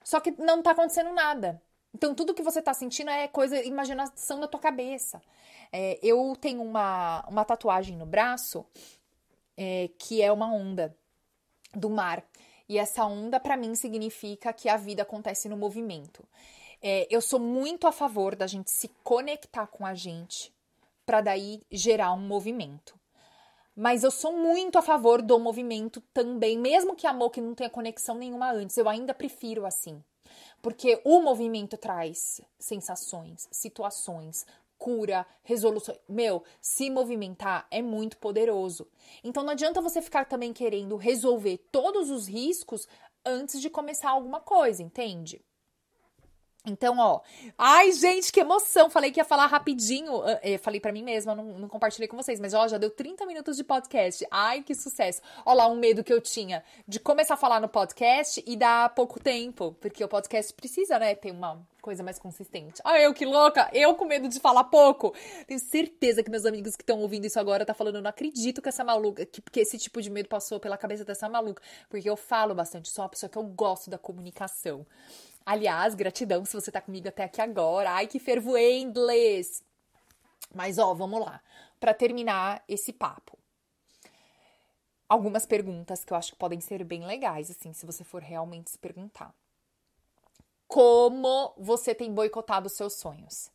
Só 0.02 0.22
que 0.22 0.32
não 0.32 0.62
tá 0.62 0.72
acontecendo 0.72 1.12
nada. 1.14 1.62
Então, 1.94 2.16
tudo 2.16 2.34
que 2.34 2.42
você 2.42 2.62
tá 2.62 2.74
sentindo 2.74 3.10
é 3.10 3.28
coisa, 3.28 3.62
imaginação 3.64 4.40
da 4.40 4.48
tua 4.48 4.62
cabeça. 4.62 5.22
É, 5.74 6.00
eu 6.02 6.38
tenho 6.40 6.62
uma, 6.62 7.26
uma 7.28 7.44
tatuagem 7.44 7.98
no 7.98 8.06
braço 8.06 8.66
é, 9.58 9.90
que 9.98 10.22
é 10.22 10.32
uma 10.32 10.52
onda 10.52 10.96
do 11.74 11.90
mar. 11.90 12.24
E 12.68 12.78
essa 12.78 13.06
onda, 13.06 13.40
para 13.40 13.58
mim, 13.58 13.76
significa 13.76 14.54
que 14.54 14.70
a 14.70 14.78
vida 14.78 15.04
acontece 15.04 15.50
no 15.50 15.58
movimento. 15.58 16.24
É, 16.82 17.08
eu 17.10 17.22
sou 17.22 17.40
muito 17.40 17.86
a 17.86 17.92
favor 17.92 18.36
da 18.36 18.48
gente 18.48 18.72
se 18.72 18.88
conectar 19.04 19.68
com 19.68 19.86
a 19.86 19.94
gente 19.94 20.52
para 21.06 21.22
daí 21.22 21.62
gerar 21.70 22.14
um 22.14 22.26
movimento. 22.26 23.00
Mas 23.76 24.04
eu 24.04 24.12
sou 24.12 24.38
muito 24.38 24.78
a 24.78 24.82
favor 24.82 25.22
do 25.22 25.40
movimento 25.40 26.02
também, 26.14 26.58
mesmo 26.58 26.96
que 26.96 27.08
amor 27.08 27.30
que 27.30 27.42
não 27.42 27.56
tenha 27.56 27.70
conexão 27.70 28.16
nenhuma 28.16 28.52
antes, 28.52 28.78
eu 28.78 28.88
ainda 28.90 29.14
prefiro 29.14 29.66
assim. 29.66 30.04
Porque 30.62 31.02
o 31.04 31.22
movimento 31.22 31.78
traz 31.78 32.42
sensações, 32.60 33.48
situações, 33.52 34.46
cura, 34.82 35.28
resolução. 35.44 35.96
Meu, 36.10 36.44
se 36.60 36.90
movimentar 36.90 37.68
é 37.70 37.84
muito 37.84 38.18
poderoso. 38.18 38.88
Então 39.24 39.44
não 39.44 39.52
adianta 39.52 39.80
você 39.80 40.02
ficar 40.02 40.26
também 40.26 40.52
querendo 40.52 40.96
resolver 40.96 41.60
todos 41.72 42.10
os 42.10 42.28
riscos 42.28 42.88
antes 43.24 43.62
de 43.62 43.70
começar 43.70 44.10
alguma 44.10 44.40
coisa, 44.40 44.82
entende? 44.82 45.40
Então, 46.66 46.98
ó. 46.98 47.22
Ai, 47.58 47.92
gente, 47.92 48.32
que 48.32 48.40
emoção! 48.40 48.90
Falei 48.90 49.12
que 49.12 49.20
ia 49.20 49.26
falar 49.26 49.46
rapidinho. 49.46 50.24
É, 50.42 50.58
falei 50.58 50.80
para 50.80 50.92
mim 50.92 51.04
mesma, 51.04 51.36
não, 51.36 51.44
não, 51.60 51.70
compartilhei 51.70 52.08
com 52.08 52.18
vocês, 52.18 52.40
mas 52.40 52.56
ó, 52.56 52.68
já 52.68 52.80
deu 52.80 52.90
30 52.90 53.24
minutos 53.28 53.58
de 53.58 53.64
podcast. 53.64 54.26
Ai, 54.32 54.64
que 54.64 54.74
sucesso! 54.74 55.22
Ó 55.46 55.54
lá, 55.54 55.68
um 55.68 55.76
medo 55.76 56.04
que 56.04 56.14
eu 56.14 56.22
tinha 56.22 56.64
de 56.88 57.00
começar 57.00 57.36
a 57.36 57.38
falar 57.38 57.60
no 57.60 57.70
podcast 57.70 58.44
e 58.48 58.56
dar 58.56 58.94
pouco 58.96 59.20
tempo, 59.20 59.76
porque 59.80 60.04
o 60.04 60.08
podcast 60.08 60.52
precisa, 60.54 60.98
né, 60.98 61.14
ter 61.14 61.32
uma 61.32 61.68
coisa 61.82 62.04
mais 62.04 62.20
consistente. 62.20 62.82
Ai, 62.86 63.06
eu 63.06 63.14
que 63.14 63.26
louca! 63.26 63.70
Eu 63.74 63.96
com 63.96 64.06
medo 64.06 64.30
de 64.30 64.40
falar 64.40 64.66
pouco. 64.66 65.14
Tenho 65.48 65.60
certeza 65.60 66.24
que 66.24 66.30
meus 66.30 66.46
amigos 66.46 66.76
que 66.76 66.84
estão 66.84 67.00
ouvindo 67.00 67.26
isso 67.26 67.40
agora 67.40 67.66
tá 67.66 67.74
falando, 67.74 68.02
não 68.02 68.10
acredito 68.10 68.62
que 68.62 68.70
essa 68.70 68.84
maluca, 68.84 69.26
que, 69.26 69.42
que 69.42 69.60
esse 69.60 69.78
tipo 69.78 70.02
de 70.02 70.10
medo 70.10 70.30
passou 70.30 70.60
pela 70.60 70.78
cabeça 70.78 71.04
dessa 71.04 71.28
maluca, 71.28 71.62
porque 71.90 72.10
eu 72.10 72.16
falo 72.16 72.54
bastante, 72.54 72.90
sou 72.90 73.04
uma 73.04 73.10
pessoa 73.10 73.30
que 73.30 73.38
eu 73.38 73.44
gosto 73.44 73.90
da 73.90 73.98
comunicação. 73.98 74.86
Aliás, 75.46 75.96
gratidão 75.96 76.46
se 76.46 76.54
você 76.54 76.72
tá 76.72 76.80
comigo 76.80 77.08
até 77.08 77.24
aqui 77.24 77.42
agora. 77.42 77.92
Ai, 77.92 78.08
que 78.08 78.20
fervo 78.20 78.58
inglês! 78.58 79.64
Mas 80.54 80.78
ó, 80.78 80.94
vamos 80.94 81.20
lá. 81.20 81.42
Para 81.80 81.94
terminar 81.94 82.64
esse 82.68 82.94
papo. 82.94 83.38
Algumas 85.10 85.46
perguntas 85.46 86.06
que 86.06 86.14
eu 86.14 86.18
acho 86.18 86.32
que 86.32 86.38
podem 86.38 86.62
ser 86.62 86.84
bem 86.86 87.06
legais, 87.06 87.52
assim, 87.52 87.74
se 87.74 87.86
você 87.86 88.04
for 88.04 88.22
realmente 88.22 88.70
se 88.70 88.78
perguntar. 88.78 89.34
Como 90.72 91.54
você 91.58 91.94
tem 91.94 92.14
boicotado 92.14 92.68
os 92.68 92.72
seus 92.72 92.94
sonhos? 92.94 93.52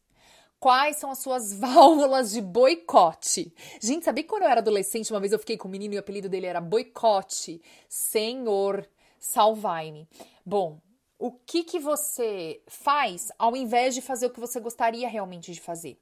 Quais 0.61 0.99
são 0.99 1.11
as 1.11 1.21
suas 1.21 1.51
válvulas 1.59 2.31
de 2.31 2.43
boicote? 2.43 3.55
Gente, 3.81 4.05
sabia 4.05 4.23
que 4.23 4.29
quando 4.29 4.43
eu 4.43 4.51
era 4.51 4.61
adolescente, 4.61 5.11
uma 5.11 5.19
vez 5.19 5.33
eu 5.33 5.39
fiquei 5.39 5.57
com 5.57 5.67
um 5.67 5.71
menino 5.71 5.95
e 5.95 5.97
o 5.97 6.01
apelido 6.01 6.29
dele 6.29 6.45
era 6.45 6.61
Boicote? 6.61 7.63
Senhor 7.89 8.87
Salvaine. 9.19 10.07
Bom, 10.45 10.79
o 11.19 11.33
que, 11.33 11.65
que 11.65 11.79
você 11.81 12.61
faz 12.67 13.33
ao 13.39 13.57
invés 13.57 13.95
de 13.95 14.03
fazer 14.03 14.27
o 14.27 14.31
que 14.31 14.39
você 14.39 14.61
gostaria 14.61 15.09
realmente 15.09 15.55
de 15.55 15.61
fazer. 15.63 15.99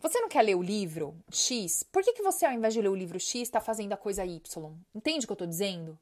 Você 0.00 0.20
não 0.20 0.28
quer 0.28 0.42
ler 0.42 0.56
o 0.56 0.62
livro 0.62 1.16
X? 1.30 1.82
Por 1.82 2.02
que, 2.02 2.12
que 2.12 2.22
você, 2.22 2.44
ao 2.44 2.52
invés 2.52 2.74
de 2.74 2.82
ler 2.82 2.90
o 2.90 2.94
livro 2.94 3.18
X, 3.18 3.40
está 3.40 3.58
fazendo 3.58 3.94
a 3.94 3.96
coisa 3.96 4.22
Y? 4.26 4.74
Entende 4.94 5.24
o 5.24 5.26
que 5.26 5.32
eu 5.32 5.34
estou 5.34 5.48
dizendo? 5.48 5.98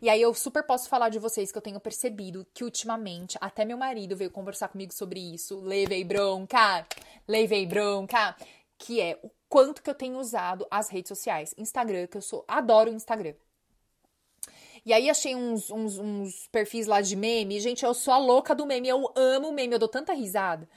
E 0.00 0.08
aí 0.08 0.20
eu 0.20 0.32
super 0.34 0.62
posso 0.62 0.88
falar 0.88 1.08
de 1.08 1.18
vocês 1.18 1.50
que 1.50 1.58
eu 1.58 1.62
tenho 1.62 1.80
percebido 1.80 2.46
que 2.52 2.64
ultimamente, 2.64 3.36
até 3.40 3.64
meu 3.64 3.76
marido 3.76 4.16
veio 4.16 4.30
conversar 4.30 4.68
comigo 4.68 4.92
sobre 4.92 5.20
isso, 5.20 5.60
levei 5.60 6.04
bronca, 6.04 6.86
levei 7.26 7.66
bronca, 7.66 8.36
que 8.78 9.00
é 9.00 9.18
o 9.22 9.30
quanto 9.48 9.82
que 9.82 9.90
eu 9.90 9.94
tenho 9.94 10.18
usado 10.18 10.66
as 10.70 10.88
redes 10.88 11.08
sociais. 11.08 11.54
Instagram, 11.56 12.06
que 12.06 12.16
eu 12.16 12.22
sou, 12.22 12.44
adoro 12.46 12.90
o 12.90 12.94
Instagram. 12.94 13.34
E 14.84 14.92
aí 14.92 15.10
achei 15.10 15.34
uns, 15.34 15.68
uns, 15.68 15.98
uns 15.98 16.46
perfis 16.46 16.86
lá 16.86 17.00
de 17.00 17.16
meme. 17.16 17.58
Gente, 17.58 17.84
eu 17.84 17.92
sou 17.92 18.14
a 18.14 18.18
louca 18.18 18.54
do 18.54 18.64
meme. 18.64 18.86
Eu 18.86 19.12
amo 19.16 19.50
meme, 19.50 19.74
eu 19.74 19.80
dou 19.80 19.88
tanta 19.88 20.12
risada. 20.12 20.68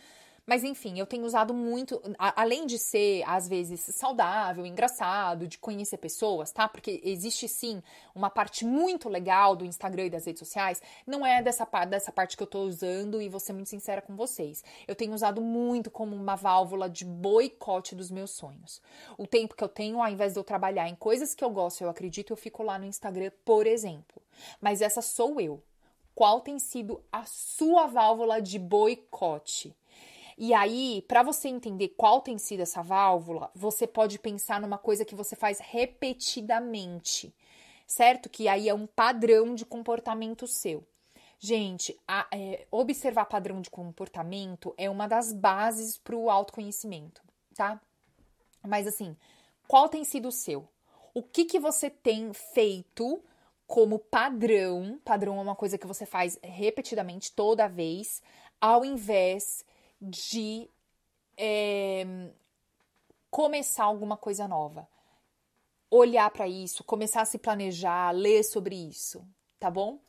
Mas 0.50 0.64
enfim, 0.64 0.98
eu 0.98 1.06
tenho 1.06 1.26
usado 1.26 1.54
muito, 1.54 2.02
a, 2.18 2.42
além 2.42 2.66
de 2.66 2.80
ser 2.80 3.22
às 3.28 3.48
vezes 3.48 3.82
saudável, 3.82 4.66
engraçado, 4.66 5.48
de 5.48 5.60
conhecer 5.60 5.98
pessoas, 5.98 6.52
tá? 6.52 6.68
Porque 6.68 7.00
existe 7.04 7.48
sim 7.48 7.84
uma 8.16 8.32
parte 8.32 8.66
muito 8.66 9.08
legal 9.08 9.56
do 9.56 9.64
Instagram 9.64 10.06
e 10.06 10.10
das 10.10 10.26
redes 10.26 10.40
sociais. 10.40 10.82
Não 11.06 11.24
é 11.24 11.44
dessa, 11.44 11.66
dessa 11.88 12.12
parte 12.12 12.36
que 12.36 12.42
eu 12.42 12.48
tô 12.48 12.64
usando 12.64 13.22
e 13.22 13.30
vou 13.30 13.40
ser 13.40 13.54
muito 13.54 13.70
sincera 13.70 14.02
com 14.02 14.16
vocês. 14.16 14.64
Eu 14.88 14.96
tenho 14.96 15.14
usado 15.14 15.40
muito 15.40 15.92
como 15.92 16.16
uma 16.16 16.36
válvula 16.36 16.90
de 16.90 17.06
boicote 17.06 17.94
dos 17.94 18.10
meus 18.10 18.32
sonhos. 18.32 18.82
O 19.20 19.28
tempo 19.28 19.56
que 19.56 19.64
eu 19.64 19.70
tenho, 19.70 20.02
ao 20.02 20.10
invés 20.10 20.34
de 20.34 20.40
eu 20.40 20.44
trabalhar 20.44 20.90
em 20.90 20.96
coisas 20.96 21.36
que 21.36 21.44
eu 21.44 21.52
gosto, 21.52 21.84
eu 21.84 21.92
acredito, 21.92 22.34
eu 22.34 22.38
fico 22.38 22.64
lá 22.64 22.80
no 22.80 22.86
Instagram, 22.86 23.30
por 23.46 23.68
exemplo. 23.68 24.20
Mas 24.60 24.82
essa 24.82 25.04
sou 25.04 25.40
eu. 25.40 25.62
Qual 26.16 26.42
tem 26.42 26.58
sido 26.58 27.04
a 27.12 27.24
sua 27.26 27.86
válvula 27.86 28.42
de 28.42 28.58
boicote? 28.58 29.76
E 30.42 30.54
aí, 30.54 31.04
para 31.06 31.22
você 31.22 31.50
entender 31.50 31.90
qual 31.98 32.22
tem 32.22 32.38
sido 32.38 32.62
essa 32.62 32.82
válvula, 32.82 33.52
você 33.54 33.86
pode 33.86 34.18
pensar 34.18 34.62
numa 34.62 34.78
coisa 34.78 35.04
que 35.04 35.14
você 35.14 35.36
faz 35.36 35.60
repetidamente, 35.60 37.36
certo? 37.86 38.30
Que 38.30 38.48
aí 38.48 38.70
é 38.70 38.74
um 38.74 38.88
padrão 38.88 39.54
de 39.54 39.66
comportamento 39.66 40.48
seu. 40.48 40.88
Gente, 41.40 42.00
a, 42.08 42.26
é, 42.32 42.66
observar 42.72 43.26
padrão 43.26 43.60
de 43.60 43.70
comportamento 43.70 44.74
é 44.78 44.90
uma 44.90 45.08
das 45.08 45.34
bases 45.34 45.98
para 45.98 46.16
o 46.16 46.30
autoconhecimento, 46.30 47.22
tá? 47.54 47.82
Mas 48.66 48.88
assim, 48.88 49.18
qual 49.68 49.90
tem 49.90 50.06
sido 50.06 50.30
o 50.30 50.32
seu? 50.32 50.66
O 51.14 51.22
que, 51.22 51.44
que 51.44 51.60
você 51.60 51.90
tem 51.90 52.32
feito 52.32 53.22
como 53.68 54.00
padrão? 54.00 55.02
Padrão 55.04 55.38
é 55.38 55.42
uma 55.42 55.56
coisa 55.56 55.78
que 55.78 55.88
você 55.88 56.06
faz 56.06 56.40
repetidamente 56.42 57.34
toda 57.34 57.68
vez, 57.68 58.24
ao 58.62 58.86
invés 58.86 59.66
de 60.02 60.70
é, 61.38 62.06
começar 63.30 63.86
alguma 63.86 64.18
coisa 64.18 64.48
nova. 64.48 64.88
Olhar 65.92 66.30
para 66.30 66.48
isso, 66.48 66.84
começar 66.84 67.22
a 67.22 67.26
se 67.26 67.38
planejar, 67.38 68.12
ler 68.12 68.44
sobre 68.44 68.76
isso, 68.76 69.28
tá 69.60 69.72
bom? 69.72 70.00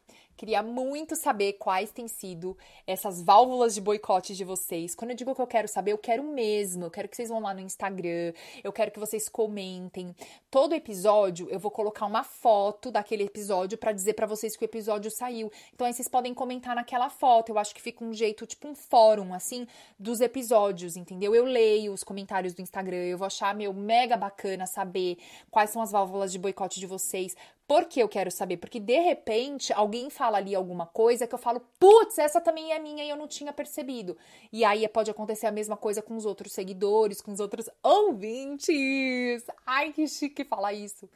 Queria 0.40 0.62
muito 0.62 1.16
saber 1.16 1.52
quais 1.58 1.92
têm 1.92 2.08
sido 2.08 2.56
essas 2.86 3.20
válvulas 3.20 3.74
de 3.74 3.80
boicote 3.82 4.34
de 4.34 4.42
vocês. 4.42 4.94
Quando 4.94 5.10
eu 5.10 5.14
digo 5.14 5.34
que 5.34 5.42
eu 5.42 5.46
quero 5.46 5.68
saber, 5.68 5.92
eu 5.92 5.98
quero 5.98 6.22
mesmo. 6.22 6.86
Eu 6.86 6.90
quero 6.90 7.10
que 7.10 7.14
vocês 7.14 7.28
vão 7.28 7.40
lá 7.40 7.52
no 7.52 7.60
Instagram, 7.60 8.32
eu 8.64 8.72
quero 8.72 8.90
que 8.90 8.98
vocês 8.98 9.28
comentem. 9.28 10.16
Todo 10.50 10.74
episódio 10.74 11.46
eu 11.50 11.60
vou 11.60 11.70
colocar 11.70 12.06
uma 12.06 12.24
foto 12.24 12.90
daquele 12.90 13.24
episódio 13.24 13.76
para 13.76 13.92
dizer 13.92 14.14
para 14.14 14.26
vocês 14.26 14.56
que 14.56 14.64
o 14.64 14.66
episódio 14.66 15.10
saiu. 15.10 15.52
Então 15.74 15.86
aí 15.86 15.92
vocês 15.92 16.08
podem 16.08 16.32
comentar 16.32 16.74
naquela 16.74 17.10
foto. 17.10 17.50
Eu 17.50 17.58
acho 17.58 17.74
que 17.74 17.82
fica 17.82 18.02
um 18.02 18.14
jeito, 18.14 18.46
tipo 18.46 18.66
um 18.66 18.74
fórum, 18.74 19.34
assim, 19.34 19.66
dos 19.98 20.22
episódios, 20.22 20.96
entendeu? 20.96 21.34
Eu 21.34 21.44
leio 21.44 21.92
os 21.92 22.02
comentários 22.02 22.54
do 22.54 22.62
Instagram, 22.62 23.04
eu 23.04 23.18
vou 23.18 23.26
achar, 23.26 23.54
meu, 23.54 23.74
mega 23.74 24.16
bacana 24.16 24.66
saber 24.66 25.18
quais 25.50 25.68
são 25.68 25.82
as 25.82 25.92
válvulas 25.92 26.32
de 26.32 26.38
boicote 26.38 26.80
de 26.80 26.86
vocês. 26.86 27.36
Por 27.70 27.84
que 27.84 28.02
eu 28.02 28.08
quero 28.08 28.32
saber? 28.32 28.56
Porque 28.56 28.80
de 28.80 28.98
repente 28.98 29.72
alguém 29.72 30.10
fala 30.10 30.38
ali 30.38 30.56
alguma 30.56 30.86
coisa 30.86 31.24
que 31.24 31.32
eu 31.32 31.38
falo, 31.38 31.62
putz, 31.78 32.18
essa 32.18 32.40
também 32.40 32.72
é 32.72 32.80
minha 32.80 33.04
e 33.04 33.08
eu 33.08 33.16
não 33.16 33.28
tinha 33.28 33.52
percebido. 33.52 34.16
E 34.52 34.64
aí 34.64 34.88
pode 34.88 35.08
acontecer 35.08 35.46
a 35.46 35.52
mesma 35.52 35.76
coisa 35.76 36.02
com 36.02 36.16
os 36.16 36.26
outros 36.26 36.52
seguidores, 36.52 37.20
com 37.20 37.30
os 37.30 37.38
outros 37.38 37.70
ouvintes. 37.80 39.46
Ai, 39.64 39.92
que 39.92 40.04
chique 40.08 40.44
falar 40.44 40.72
isso. 40.72 41.08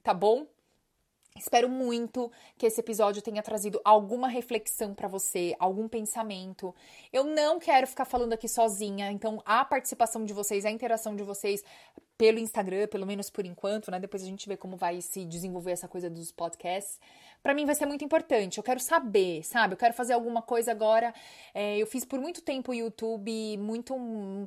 Tá 0.00 0.14
bom? 0.14 0.46
Espero 1.38 1.68
muito 1.68 2.30
que 2.56 2.66
esse 2.66 2.80
episódio 2.80 3.22
tenha 3.22 3.42
trazido 3.42 3.80
alguma 3.84 4.28
reflexão 4.28 4.94
para 4.94 5.08
você, 5.08 5.54
algum 5.58 5.88
pensamento. 5.88 6.74
Eu 7.12 7.24
não 7.24 7.58
quero 7.58 7.86
ficar 7.86 8.04
falando 8.04 8.32
aqui 8.32 8.48
sozinha, 8.48 9.10
então 9.10 9.42
a 9.44 9.64
participação 9.64 10.24
de 10.24 10.32
vocês, 10.32 10.64
a 10.64 10.70
interação 10.70 11.14
de 11.14 11.22
vocês 11.22 11.62
pelo 12.16 12.38
Instagram, 12.38 12.88
pelo 12.88 13.06
menos 13.06 13.28
por 13.28 13.44
enquanto, 13.44 13.90
né? 13.90 14.00
Depois 14.00 14.22
a 14.22 14.26
gente 14.26 14.48
vê 14.48 14.56
como 14.56 14.76
vai 14.76 15.00
se 15.00 15.24
desenvolver 15.24 15.72
essa 15.72 15.86
coisa 15.86 16.08
dos 16.08 16.32
podcasts 16.32 16.98
para 17.46 17.54
mim 17.54 17.64
vai 17.64 17.76
ser 17.76 17.86
muito 17.86 18.04
importante. 18.04 18.58
Eu 18.58 18.64
quero 18.64 18.80
saber, 18.80 19.44
sabe? 19.44 19.74
Eu 19.74 19.78
quero 19.78 19.94
fazer 19.94 20.14
alguma 20.14 20.42
coisa 20.42 20.72
agora. 20.72 21.14
É, 21.54 21.78
eu 21.78 21.86
fiz 21.86 22.04
por 22.04 22.18
muito 22.18 22.42
tempo 22.42 22.72
o 22.72 22.74
YouTube 22.74 23.56
muito 23.58 23.94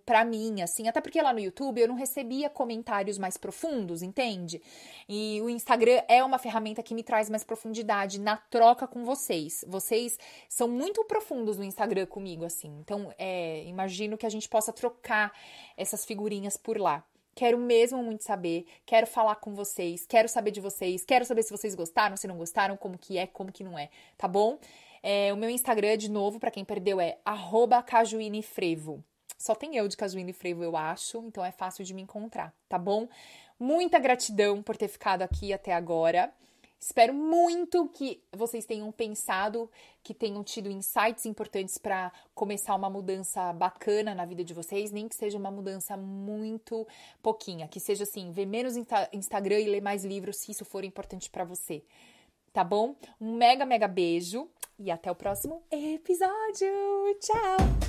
para 0.06 0.26
mim, 0.26 0.62
assim, 0.62 0.86
até 0.90 1.00
porque 1.00 1.22
lá 1.22 1.32
no 1.32 1.40
YouTube 1.40 1.80
eu 1.80 1.88
não 1.88 1.96
recebia 1.96 2.50
comentários 2.50 3.18
mais 3.18 3.38
profundos, 3.38 4.02
entende? 4.02 4.62
E 5.08 5.42
o 5.42 5.50
Instagram 5.50 6.02
é 6.10 6.22
uma 6.22 6.38
ferramenta 6.38 6.84
que 6.84 6.94
me 6.94 7.02
traz 7.02 7.30
mais 7.30 7.42
profundidade 7.42 8.20
na 8.20 8.36
troca 8.36 8.86
com 8.86 9.06
vocês. 9.06 9.64
Vocês 9.66 10.20
são 10.50 10.68
muito 10.68 11.06
profundos 11.06 11.58
no 11.58 11.64
Instagram 11.64 12.06
comigo, 12.06 12.44
assim. 12.44 12.80
Então, 12.82 13.14
é, 13.18 13.64
imagino 13.64 14.18
que 14.18 14.26
a 14.26 14.30
gente 14.30 14.50
possa 14.50 14.74
trocar 14.74 15.32
essas 15.78 16.04
figurinhas 16.04 16.58
por 16.58 16.78
lá. 16.78 17.02
Quero 17.40 17.58
mesmo 17.58 18.04
muito 18.04 18.26
saber, 18.26 18.66
quero 18.86 19.08
falar 19.08 19.36
com 19.36 19.56
vocês, 19.56 20.06
quero 20.06 20.28
saber 20.28 20.52
de 20.52 20.60
vocês, 20.60 21.06
quero 21.06 21.24
saber 21.24 21.42
se 21.42 21.52
vocês 21.52 21.74
gostaram, 21.74 22.18
se 22.18 22.28
não 22.28 22.38
gostaram, 22.38 22.76
como 22.76 22.98
que 22.98 23.18
é, 23.18 23.28
como 23.28 23.50
que 23.50 23.64
não 23.64 23.80
é, 23.80 23.90
tá 24.18 24.28
bom? 24.28 24.60
É, 25.02 25.32
o 25.32 25.38
meu 25.38 25.50
Instagram, 25.50 25.96
de 25.98 26.12
novo, 26.12 26.38
para 26.38 26.52
quem 26.52 26.66
perdeu, 26.66 27.00
é 27.00 27.18
cajuinefrevo. 27.86 29.02
Só 29.38 29.56
tem 29.56 29.78
eu 29.78 29.88
de 29.88 29.96
Cajuína 29.96 30.32
e 30.32 30.34
Frevo, 30.34 30.66
eu 30.66 30.76
acho, 30.76 31.20
então 31.20 31.46
é 31.46 31.50
fácil 31.54 31.86
de 31.86 31.94
me 31.94 32.02
encontrar, 32.02 32.54
tá 32.68 32.78
bom? 32.78 33.08
Muita 33.58 34.00
gratidão 34.00 34.62
por 34.62 34.76
ter 34.76 34.90
ficado 34.90 35.22
aqui 35.22 35.54
até 35.54 35.72
agora. 35.72 36.34
Espero 36.80 37.14
muito 37.14 37.90
que 37.90 38.24
vocês 38.32 38.66
tenham 38.66 38.90
pensado, 38.90 39.70
que 40.02 40.14
tenham 40.14 40.42
tido 40.44 40.72
insights 40.72 41.26
importantes 41.26 41.78
para 41.78 42.12
começar 42.34 42.74
uma 42.74 42.90
mudança 42.90 43.52
bacana 43.52 44.16
na 44.16 44.26
vida 44.26 44.46
de 44.46 44.54
vocês, 44.54 44.90
nem 44.90 45.08
que 45.08 45.16
seja 45.16 45.38
uma 45.38 45.52
mudança 45.52 45.98
muito 45.98 46.88
pouquinha, 47.22 47.68
que 47.68 47.82
seja 47.82 48.04
assim, 48.04 48.32
ver 48.32 48.46
menos 48.46 48.76
Instagram 49.12 49.60
e 49.60 49.70
ler 49.70 49.82
mais 49.82 50.06
livros 50.06 50.38
se 50.38 50.52
isso 50.52 50.64
for 50.64 50.86
importante 50.86 51.30
para 51.30 51.44
você. 51.44 51.84
Tá 52.54 52.64
bom? 52.64 52.96
Um 53.20 53.36
mega 53.36 53.66
mega 53.66 53.88
beijo 53.88 54.50
e 54.80 54.90
até 54.90 55.12
o 55.12 55.16
próximo 55.16 55.62
episódio. 55.72 56.70
Tchau. 57.20 57.89